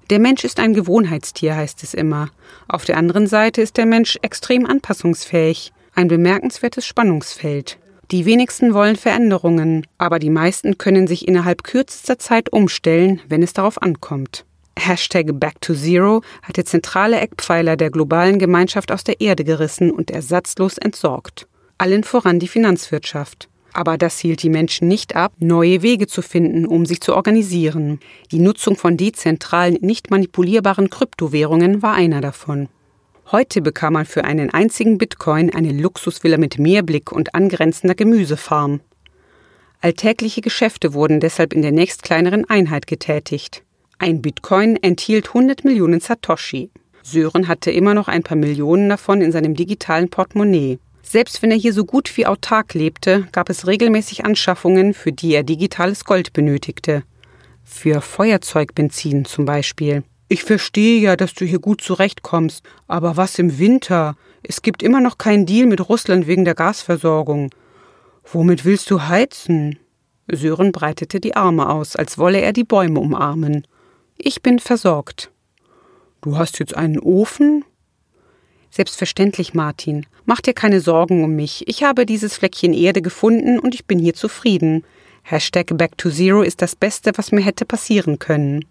Der 0.10 0.20
Mensch 0.20 0.44
ist 0.44 0.60
ein 0.60 0.74
Gewohnheitstier, 0.74 1.56
heißt 1.56 1.82
es 1.84 1.94
immer. 1.94 2.30
Auf 2.68 2.86
der 2.86 2.98
anderen 2.98 3.28
Seite 3.28 3.62
ist 3.62 3.78
der 3.78 3.86
Mensch 3.86 4.18
extrem 4.22 4.66
anpassungsfähig, 4.66 5.72
ein 5.96 6.08
bemerkenswertes 6.08 6.86
Spannungsfeld. 6.86 7.78
Die 8.12 8.26
wenigsten 8.26 8.74
wollen 8.74 8.98
Veränderungen, 8.98 9.88
aber 9.98 10.20
die 10.20 10.30
meisten 10.30 10.78
können 10.78 11.08
sich 11.08 11.28
innerhalb 11.28 11.64
kürzester 11.64 12.20
Zeit 12.20 12.52
umstellen, 12.52 13.22
wenn 13.28 13.42
es 13.42 13.54
darauf 13.54 13.82
ankommt. 13.82 14.46
Hashtag 14.78 15.40
Back 15.40 15.62
to 15.62 15.74
Zero 15.74 16.22
hatte 16.42 16.64
zentrale 16.64 17.20
Eckpfeiler 17.20 17.78
der 17.78 17.90
globalen 17.90 18.40
Gemeinschaft 18.40 18.92
aus 18.92 19.04
der 19.04 19.22
Erde 19.22 19.44
gerissen 19.44 19.92
und 19.92 20.12
ersatzlos 20.12 20.78
entsorgt. 20.78 21.48
Allen 21.78 22.04
voran 22.04 22.40
die 22.40 22.48
Finanzwirtschaft. 22.48 23.48
Aber 23.74 23.98
das 23.98 24.20
hielt 24.20 24.44
die 24.44 24.50
Menschen 24.50 24.88
nicht 24.88 25.16
ab, 25.16 25.34
neue 25.40 25.82
Wege 25.82 26.06
zu 26.08 26.22
finden, 26.22 26.66
um 26.68 26.86
sich 26.86 27.02
zu 27.02 27.16
organisieren. 27.16 28.00
Die 28.32 28.40
Nutzung 28.40 28.78
von 28.78 28.98
dezentralen, 28.98 29.78
nicht 29.82 30.12
manipulierbaren 30.12 30.92
Kryptowährungen 30.92 31.82
war 31.82 31.96
einer 31.96 32.22
davon. 32.22 32.70
Heute 33.32 33.62
bekam 33.62 33.94
man 33.94 34.06
für 34.06 34.26
einen 34.26 34.52
einzigen 34.52 35.00
Bitcoin 35.00 35.54
eine 35.54 35.72
Luxusvilla 35.72 36.38
mit 36.38 36.60
Meerblick 36.60 37.12
und 37.12 37.34
angrenzender 37.34 37.96
Gemüsefarm. 37.96 38.82
Alltägliche 39.82 40.42
Geschäfte 40.42 40.94
wurden 40.94 41.20
deshalb 41.20 41.52
in 41.52 41.62
der 41.62 41.72
nächstkleineren 41.72 42.48
Einheit 42.50 42.86
getätigt. 42.86 43.64
Ein 43.98 44.22
Bitcoin 44.22 44.76
enthielt 44.78 45.30
100 45.30 45.66
Millionen 45.66 46.00
Satoshi. 46.00 46.70
Sören 47.02 47.48
hatte 47.48 47.72
immer 47.72 47.94
noch 47.94 48.08
ein 48.08 48.24
paar 48.24 48.38
Millionen 48.38 48.88
davon 48.88 49.22
in 49.22 49.32
seinem 49.32 49.56
digitalen 49.56 50.10
Portemonnaie. 50.10 50.80
Selbst 51.04 51.42
wenn 51.42 51.52
er 51.52 51.58
hier 51.58 51.74
so 51.74 51.86
gut 51.86 52.16
wie 52.18 52.26
autark 52.26 52.74
lebte, 52.74 53.28
gab 53.32 53.50
es 53.50 53.68
regelmäßig 53.68 54.26
Anschaffungen, 54.26 54.94
für 54.94 55.12
die 55.12 55.36
er 55.36 55.44
digitales 55.44 56.06
Gold 56.06 56.34
benötigte. 56.34 57.04
Für 57.64 58.02
Feuerzeugbenzin 58.02 59.26
zum 59.26 59.46
Beispiel. 59.46 60.04
Ich 60.30 60.44
verstehe 60.44 61.00
ja, 61.00 61.16
dass 61.16 61.34
du 61.34 61.46
hier 61.46 61.60
gut 61.60 61.82
zurechtkommst, 61.82 62.64
aber 62.88 63.18
was 63.18 63.38
im 63.38 63.60
Winter? 63.60 64.16
Es 64.42 64.62
gibt 64.62 64.82
immer 64.82 65.02
noch 65.02 65.18
keinen 65.18 65.46
Deal 65.46 65.68
mit 65.68 65.88
Russland 65.88 66.26
wegen 66.26 66.46
der 66.46 66.56
Gasversorgung. 66.56 67.52
Womit 68.32 68.66
willst 68.66 68.90
du 68.90 69.04
heizen? 69.04 69.78
Sören 70.32 70.72
breitete 70.72 71.20
die 71.20 71.36
Arme 71.36 71.70
aus, 71.70 71.96
als 71.96 72.18
wolle 72.18 72.42
er 72.42 72.54
die 72.54 72.64
Bäume 72.64 73.00
umarmen. 73.00 73.68
Ich 74.18 74.42
bin 74.42 74.60
versorgt. 74.60 75.32
Du 76.22 76.38
hast 76.38 76.60
jetzt 76.60 76.76
einen 76.76 77.00
Ofen? 77.00 77.66
Selbstverständlich, 78.76 79.54
Martin. 79.54 80.08
Mach 80.26 80.42
dir 80.42 80.56
keine 80.56 80.82
Sorgen 80.82 81.24
um 81.24 81.36
mich. 81.36 81.64
Ich 81.68 81.84
habe 81.84 82.08
dieses 82.08 82.36
Fleckchen 82.36 82.74
Erde 82.74 83.04
gefunden 83.04 83.60
und 83.60 83.76
ich 83.76 83.86
bin 83.86 84.00
hier 84.00 84.16
zufrieden. 84.16 84.84
Hashtag 85.22 85.78
Back 85.78 85.96
to 86.00 86.10
Zero 86.10 86.42
ist 86.42 86.60
das 86.60 86.76
Beste, 86.76 87.12
was 87.16 87.32
mir 87.32 87.42
hätte 87.42 87.66
passieren 87.66 88.18
können. 88.18 88.66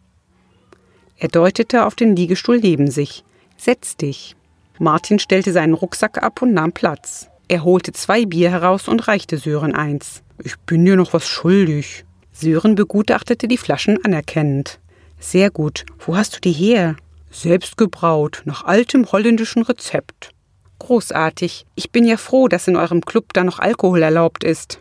Er 1.19 1.29
deutete 1.29 1.87
auf 1.87 1.95
den 1.95 2.17
Liegestuhl 2.17 2.59
neben 2.59 2.91
sich. 2.91 3.23
Setz 3.57 3.97
dich. 3.97 4.35
Martin 4.81 5.21
stellte 5.21 5.53
seinen 5.53 5.75
Rucksack 5.75 6.21
ab 6.21 6.43
und 6.43 6.53
nahm 6.53 6.73
Platz. 6.73 7.29
Er 7.47 7.63
holte 7.63 7.93
zwei 7.93 8.27
Bier 8.27 8.51
heraus 8.51 8.89
und 8.89 9.07
reichte 9.07 9.39
Sören 9.39 9.73
eins. 9.73 10.25
Ich 10.43 10.59
bin 10.67 10.85
dir 10.85 10.97
noch 10.97 11.13
was 11.13 11.29
schuldig. 11.29 12.05
Sören 12.33 12.75
begutachtete 12.75 13.47
die 13.47 13.57
Flaschen 13.57 14.05
anerkennend. 14.05 14.81
Sehr 15.21 15.53
gut. 15.53 15.87
Wo 16.05 16.17
hast 16.17 16.35
du 16.35 16.41
die 16.41 16.51
her? 16.51 16.97
Selbst 17.33 17.79
gebraut, 17.79 18.43
nach 18.45 18.65
altem 18.65 19.11
holländischen 19.11 19.63
Rezept. 19.63 20.31
Großartig. 20.79 21.65
Ich 21.75 21.91
bin 21.91 22.05
ja 22.05 22.19
froh, 22.19 22.47
dass 22.47 22.69
in 22.69 22.77
eurem 22.77 23.01
Club 23.01 23.33
da 23.33 23.43
noch 23.43 23.59
Alkohol 23.59 24.03
erlaubt 24.03 24.45
ist. 24.45 24.81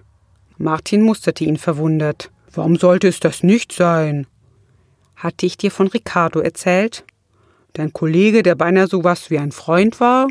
Martin 0.58 1.02
musterte 1.02 1.46
ihn 1.46 1.58
verwundert. 1.58 2.30
Warum 2.54 2.76
sollte 2.76 3.08
es 3.08 3.22
das 3.22 3.42
nicht 3.42 3.72
sein? 3.72 4.28
Hatte 5.16 5.46
ich 5.46 5.56
dir 5.56 5.72
von 5.72 5.88
Ricardo 5.88 6.42
erzählt? 6.42 7.06
Dein 7.74 7.94
Kollege, 7.94 8.44
der 8.44 8.56
beinahe 8.56 8.88
so 8.88 9.06
was 9.06 9.30
wie 9.30 9.40
ein 9.40 9.54
Freund 9.54 10.02
war? 10.02 10.28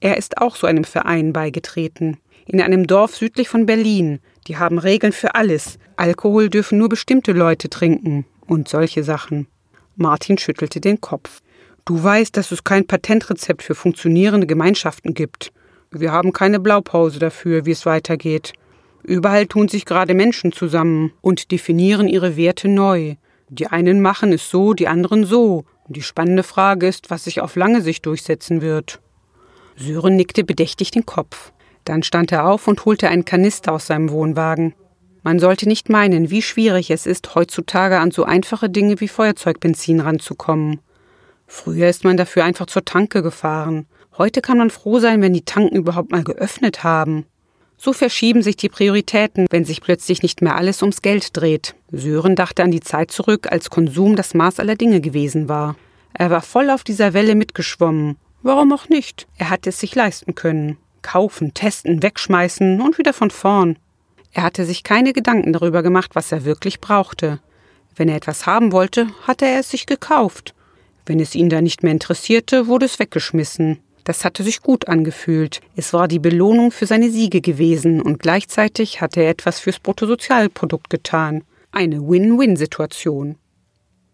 Er 0.00 0.16
ist 0.16 0.38
auch 0.38 0.56
so 0.56 0.66
einem 0.66 0.84
Verein 0.84 1.32
beigetreten. 1.32 2.18
In 2.46 2.60
einem 2.60 2.86
Dorf 2.86 3.14
südlich 3.14 3.48
von 3.48 3.64
Berlin. 3.64 4.18
Die 4.48 4.56
haben 4.56 4.78
Regeln 4.78 5.12
für 5.12 5.36
alles. 5.36 5.78
Alkohol 5.96 6.50
dürfen 6.50 6.78
nur 6.78 6.88
bestimmte 6.88 7.32
Leute 7.32 7.70
trinken. 7.70 8.26
Und 8.46 8.68
solche 8.68 9.04
Sachen. 9.04 9.46
Martin 9.96 10.38
schüttelte 10.38 10.80
den 10.80 11.00
Kopf. 11.00 11.40
Du 11.84 12.02
weißt, 12.02 12.36
dass 12.36 12.52
es 12.52 12.64
kein 12.64 12.86
Patentrezept 12.86 13.62
für 13.62 13.74
funktionierende 13.74 14.46
Gemeinschaften 14.46 15.14
gibt. 15.14 15.52
Wir 15.90 16.12
haben 16.12 16.32
keine 16.32 16.60
Blaupause 16.60 17.18
dafür, 17.18 17.64
wie 17.64 17.70
es 17.70 17.86
weitergeht. 17.86 18.52
Überall 19.02 19.46
tun 19.46 19.68
sich 19.68 19.84
gerade 19.84 20.14
Menschen 20.14 20.52
zusammen 20.52 21.12
und 21.20 21.50
definieren 21.52 22.08
ihre 22.08 22.36
Werte 22.36 22.68
neu. 22.68 23.14
Die 23.48 23.68
einen 23.68 24.02
machen 24.02 24.32
es 24.32 24.50
so, 24.50 24.74
die 24.74 24.88
anderen 24.88 25.24
so. 25.24 25.64
Die 25.88 26.02
spannende 26.02 26.42
Frage 26.42 26.88
ist, 26.88 27.10
was 27.10 27.24
sich 27.24 27.40
auf 27.40 27.54
lange 27.54 27.80
Sicht 27.80 28.04
durchsetzen 28.04 28.60
wird. 28.60 29.00
Sören 29.76 30.16
nickte 30.16 30.42
bedächtig 30.42 30.90
den 30.90 31.06
Kopf. 31.06 31.52
Dann 31.84 32.02
stand 32.02 32.32
er 32.32 32.48
auf 32.48 32.66
und 32.66 32.84
holte 32.84 33.08
einen 33.08 33.24
Kanister 33.24 33.72
aus 33.72 33.86
seinem 33.86 34.10
Wohnwagen. 34.10 34.74
Man 35.26 35.40
sollte 35.40 35.66
nicht 35.66 35.88
meinen, 35.88 36.30
wie 36.30 36.40
schwierig 36.40 36.88
es 36.92 37.04
ist, 37.04 37.34
heutzutage 37.34 37.98
an 37.98 38.12
so 38.12 38.22
einfache 38.22 38.70
Dinge 38.70 39.00
wie 39.00 39.08
Feuerzeugbenzin 39.08 39.98
ranzukommen. 39.98 40.78
Früher 41.48 41.88
ist 41.88 42.04
man 42.04 42.16
dafür 42.16 42.44
einfach 42.44 42.66
zur 42.66 42.84
Tanke 42.84 43.24
gefahren. 43.24 43.86
Heute 44.18 44.40
kann 44.40 44.56
man 44.56 44.70
froh 44.70 45.00
sein, 45.00 45.22
wenn 45.22 45.32
die 45.32 45.44
Tanken 45.44 45.74
überhaupt 45.74 46.12
mal 46.12 46.22
geöffnet 46.22 46.84
haben. 46.84 47.26
So 47.76 47.92
verschieben 47.92 48.40
sich 48.40 48.54
die 48.54 48.68
Prioritäten, 48.68 49.48
wenn 49.50 49.64
sich 49.64 49.80
plötzlich 49.80 50.22
nicht 50.22 50.42
mehr 50.42 50.54
alles 50.54 50.80
ums 50.80 51.02
Geld 51.02 51.36
dreht. 51.36 51.74
Sören 51.90 52.36
dachte 52.36 52.62
an 52.62 52.70
die 52.70 52.78
Zeit 52.78 53.10
zurück, 53.10 53.48
als 53.50 53.68
Konsum 53.68 54.14
das 54.14 54.32
Maß 54.32 54.60
aller 54.60 54.76
Dinge 54.76 55.00
gewesen 55.00 55.48
war. 55.48 55.74
Er 56.14 56.30
war 56.30 56.40
voll 56.40 56.70
auf 56.70 56.84
dieser 56.84 57.14
Welle 57.14 57.34
mitgeschwommen. 57.34 58.16
Warum 58.42 58.72
auch 58.72 58.88
nicht? 58.88 59.26
Er 59.38 59.50
hatte 59.50 59.70
es 59.70 59.80
sich 59.80 59.92
leisten 59.92 60.36
können. 60.36 60.78
Kaufen, 61.02 61.52
testen, 61.52 62.04
wegschmeißen 62.04 62.80
und 62.80 62.96
wieder 62.98 63.12
von 63.12 63.32
vorn. 63.32 63.76
Er 64.36 64.42
hatte 64.42 64.66
sich 64.66 64.82
keine 64.82 65.14
Gedanken 65.14 65.54
darüber 65.54 65.82
gemacht, 65.82 66.10
was 66.12 66.30
er 66.30 66.44
wirklich 66.44 66.82
brauchte. 66.82 67.40
Wenn 67.94 68.10
er 68.10 68.16
etwas 68.16 68.44
haben 68.44 68.70
wollte, 68.70 69.06
hatte 69.26 69.46
er 69.46 69.60
es 69.60 69.70
sich 69.70 69.86
gekauft. 69.86 70.54
Wenn 71.06 71.20
es 71.20 71.34
ihn 71.34 71.48
da 71.48 71.62
nicht 71.62 71.82
mehr 71.82 71.92
interessierte, 71.92 72.66
wurde 72.66 72.84
es 72.84 72.98
weggeschmissen. 72.98 73.78
Das 74.04 74.26
hatte 74.26 74.42
sich 74.42 74.60
gut 74.60 74.88
angefühlt. 74.88 75.62
Es 75.74 75.94
war 75.94 76.06
die 76.06 76.18
Belohnung 76.18 76.70
für 76.70 76.84
seine 76.84 77.08
Siege 77.08 77.40
gewesen 77.40 78.02
und 78.02 78.18
gleichzeitig 78.18 79.00
hatte 79.00 79.22
er 79.22 79.30
etwas 79.30 79.58
fürs 79.58 79.78
Bruttosozialprodukt 79.78 80.90
getan. 80.90 81.42
Eine 81.72 82.06
Win-Win-Situation. 82.06 83.36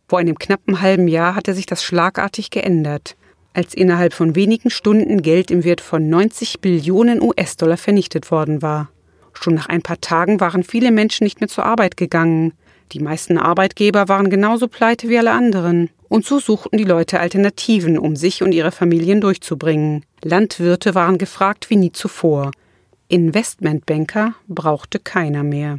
Vor 0.07 0.21
einem 0.21 0.39
knappen 0.39 0.81
halben 0.81 1.09
Jahr 1.09 1.35
hatte 1.35 1.53
sich 1.53 1.67
das 1.67 1.83
schlagartig 1.83 2.51
geändert, 2.51 3.17
als 3.55 3.75
innerhalb 3.75 4.13
von 4.15 4.37
wenigen 4.37 4.71
Stunden 4.71 5.21
Geld 5.23 5.51
im 5.51 5.65
Wert 5.65 5.81
von 5.81 6.09
90 6.09 6.61
Billionen 6.61 7.21
US-Dollar 7.21 7.77
vernichtet 7.77 8.31
worden 8.31 8.63
war. 8.63 8.89
Schon 9.33 9.55
nach 9.55 9.69
ein 9.69 9.83
paar 9.83 10.01
Tagen 10.01 10.41
waren 10.41 10.63
viele 10.63 10.91
Menschen 10.91 11.25
nicht 11.25 11.41
mehr 11.41 11.49
zur 11.49 11.67
Arbeit 11.67 11.97
gegangen. 11.97 12.53
Die 12.93 13.01
meisten 13.01 13.39
Arbeitgeber 13.39 14.09
waren 14.09 14.31
genauso 14.31 14.69
pleite 14.69 15.09
wie 15.09 15.19
alle 15.19 15.33
anderen. 15.33 15.91
Und 16.09 16.27
so 16.27 16.39
suchten 16.39 16.77
die 16.77 16.85
Leute 16.85 17.21
Alternativen, 17.21 17.99
um 17.99 18.17
sich 18.17 18.43
und 18.43 18.53
ihre 18.53 18.71
Familien 18.71 19.21
durchzubringen. 19.21 20.05
Landwirte 20.23 20.95
waren 20.95 21.17
gefragt 21.17 21.71
wie 21.71 21.77
nie 21.77 21.93
zuvor. 21.93 22.51
Investmentbanker 23.09 24.35
brauchte 24.47 24.99
keiner 24.99 25.43
mehr. 25.43 25.79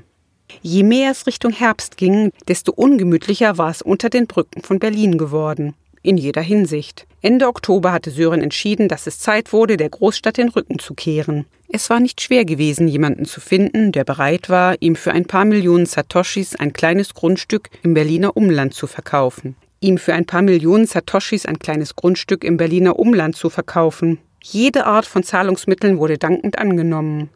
Je 0.62 0.84
mehr 0.84 1.12
es 1.12 1.28
Richtung 1.28 1.52
Herbst 1.52 1.98
ging, 1.98 2.32
desto 2.48 2.72
ungemütlicher 2.72 3.58
war 3.58 3.70
es 3.70 3.82
unter 3.82 4.10
den 4.10 4.28
Brücken 4.28 4.62
von 4.62 4.80
Berlin 4.80 5.18
geworden. 5.18 5.76
In 6.04 6.18
jeder 6.18 6.42
Hinsicht. 6.42 7.08
Ende 7.22 7.48
Oktober 7.48 7.92
hatte 7.92 8.12
Sören 8.12 8.42
entschieden, 8.42 8.88
dass 8.88 9.08
es 9.08 9.20
Zeit 9.20 9.52
wurde, 9.54 9.78
der 9.78 9.90
Großstadt 9.90 10.38
den 10.38 10.50
Rücken 10.50 10.78
zu 10.78 10.94
kehren. 10.94 11.46
Es 11.70 11.90
war 11.90 12.00
nicht 12.00 12.22
schwer 12.22 12.46
gewesen, 12.46 12.88
jemanden 12.88 13.26
zu 13.26 13.42
finden, 13.42 13.92
der 13.92 14.04
bereit 14.04 14.50
war, 14.50 14.76
ihm 14.82 14.96
für 14.96 15.12
ein 15.14 15.26
paar 15.26 15.46
Millionen 15.46 15.88
Satoshis 15.88 16.56
ein 16.56 16.74
kleines 16.74 17.16
Grundstück 17.16 17.70
im 17.82 17.96
Berliner 17.96 18.38
Umland 18.38 18.76
zu 18.76 18.86
verkaufen 18.86 19.56
ihm 19.84 19.98
für 19.98 20.14
ein 20.14 20.26
paar 20.26 20.42
Millionen 20.42 20.88
Satoshis 20.88 21.46
ein 21.46 21.60
kleines 21.60 21.96
Grundstück 21.96 22.44
im 22.44 22.58
Berliner 22.58 22.98
Umland 22.98 23.36
zu 23.36 23.50
verkaufen. 23.50 24.20
Jede 24.42 24.86
Art 24.86 25.06
von 25.06 25.24
Zahlungsmitteln 25.24 26.00
wurde 26.00 26.18
dankend 26.18 26.58
angenommen. 26.58 27.30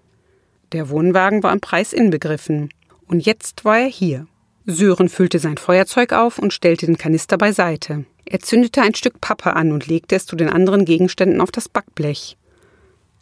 Der 0.72 0.90
Wohnwagen 0.90 1.44
war 1.44 1.54
im 1.54 1.60
Preis 1.60 1.94
inbegriffen. 1.94 2.70
Und 3.08 3.26
jetzt 3.26 3.66
war 3.66 3.80
er 3.80 3.88
hier. 3.88 4.28
Sören 4.66 5.08
füllte 5.08 5.40
sein 5.40 5.58
Feuerzeug 5.58 6.14
auf 6.14 6.40
und 6.40 6.54
stellte 6.54 6.86
den 6.86 6.98
Kanister 6.98 7.38
beiseite. 7.38 8.06
Er 8.30 8.42
zündete 8.42 8.82
ein 8.82 8.94
Stück 8.94 9.22
Pappe 9.22 9.56
an 9.56 9.72
und 9.72 9.88
legte 9.88 10.16
es 10.16 10.26
zu 10.26 10.36
den 10.36 10.50
anderen 10.50 10.84
Gegenständen 10.84 11.40
auf 11.40 11.50
das 11.50 11.70
Backblech. 11.70 12.38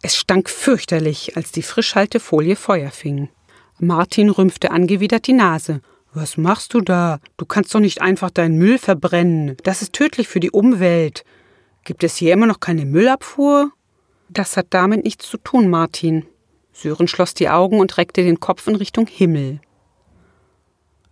Es 0.02 0.16
stank 0.16 0.50
fürchterlich, 0.50 1.36
als 1.36 1.52
die 1.52 1.62
Frischhaltefolie 1.62 2.56
Feuer 2.56 2.90
fing. 2.90 3.28
Martin 3.78 4.30
rümpfte 4.30 4.72
angewidert 4.72 5.28
die 5.28 5.32
Nase. 5.32 5.80
Was 6.12 6.36
machst 6.36 6.74
du 6.74 6.80
da? 6.80 7.20
Du 7.36 7.46
kannst 7.46 7.72
doch 7.72 7.80
nicht 7.80 8.02
einfach 8.02 8.30
deinen 8.30 8.58
Müll 8.58 8.78
verbrennen. 8.78 9.56
Das 9.62 9.80
ist 9.80 9.92
tödlich 9.92 10.26
für 10.26 10.40
die 10.40 10.50
Umwelt. 10.50 11.24
Gibt 11.84 12.02
es 12.02 12.16
hier 12.16 12.32
immer 12.32 12.46
noch 12.46 12.58
keine 12.58 12.84
Müllabfuhr? 12.84 13.70
Das 14.28 14.56
hat 14.56 14.66
damit 14.70 15.04
nichts 15.04 15.28
zu 15.28 15.36
tun, 15.36 15.68
Martin. 15.68 16.26
Sören 16.72 17.06
schloss 17.06 17.32
die 17.32 17.48
Augen 17.48 17.78
und 17.78 17.96
reckte 17.96 18.24
den 18.24 18.40
Kopf 18.40 18.66
in 18.66 18.74
Richtung 18.74 19.06
Himmel. 19.06 19.60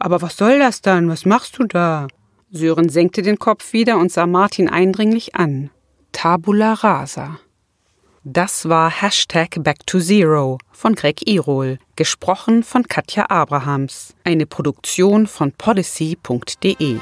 Aber 0.00 0.20
was 0.20 0.36
soll 0.36 0.58
das 0.58 0.80
dann? 0.80 1.08
Was 1.08 1.24
machst 1.24 1.58
du 1.58 1.64
da? 1.64 2.08
Sören 2.56 2.88
senkte 2.88 3.22
den 3.22 3.40
Kopf 3.40 3.72
wieder 3.72 3.98
und 3.98 4.12
sah 4.12 4.28
Martin 4.28 4.68
eindringlich 4.68 5.34
an. 5.34 5.70
Tabula 6.12 6.74
rasa. 6.74 7.40
Das 8.22 8.68
war 8.68 8.90
Hashtag 8.90 9.56
Back 9.64 9.84
to 9.86 9.98
Zero 9.98 10.58
von 10.70 10.94
Greg 10.94 11.26
Irol, 11.26 11.78
gesprochen 11.96 12.62
von 12.62 12.84
Katja 12.84 13.28
Abrahams, 13.28 14.14
eine 14.22 14.46
Produktion 14.46 15.26
von 15.26 15.50
policy.de. 15.50 16.98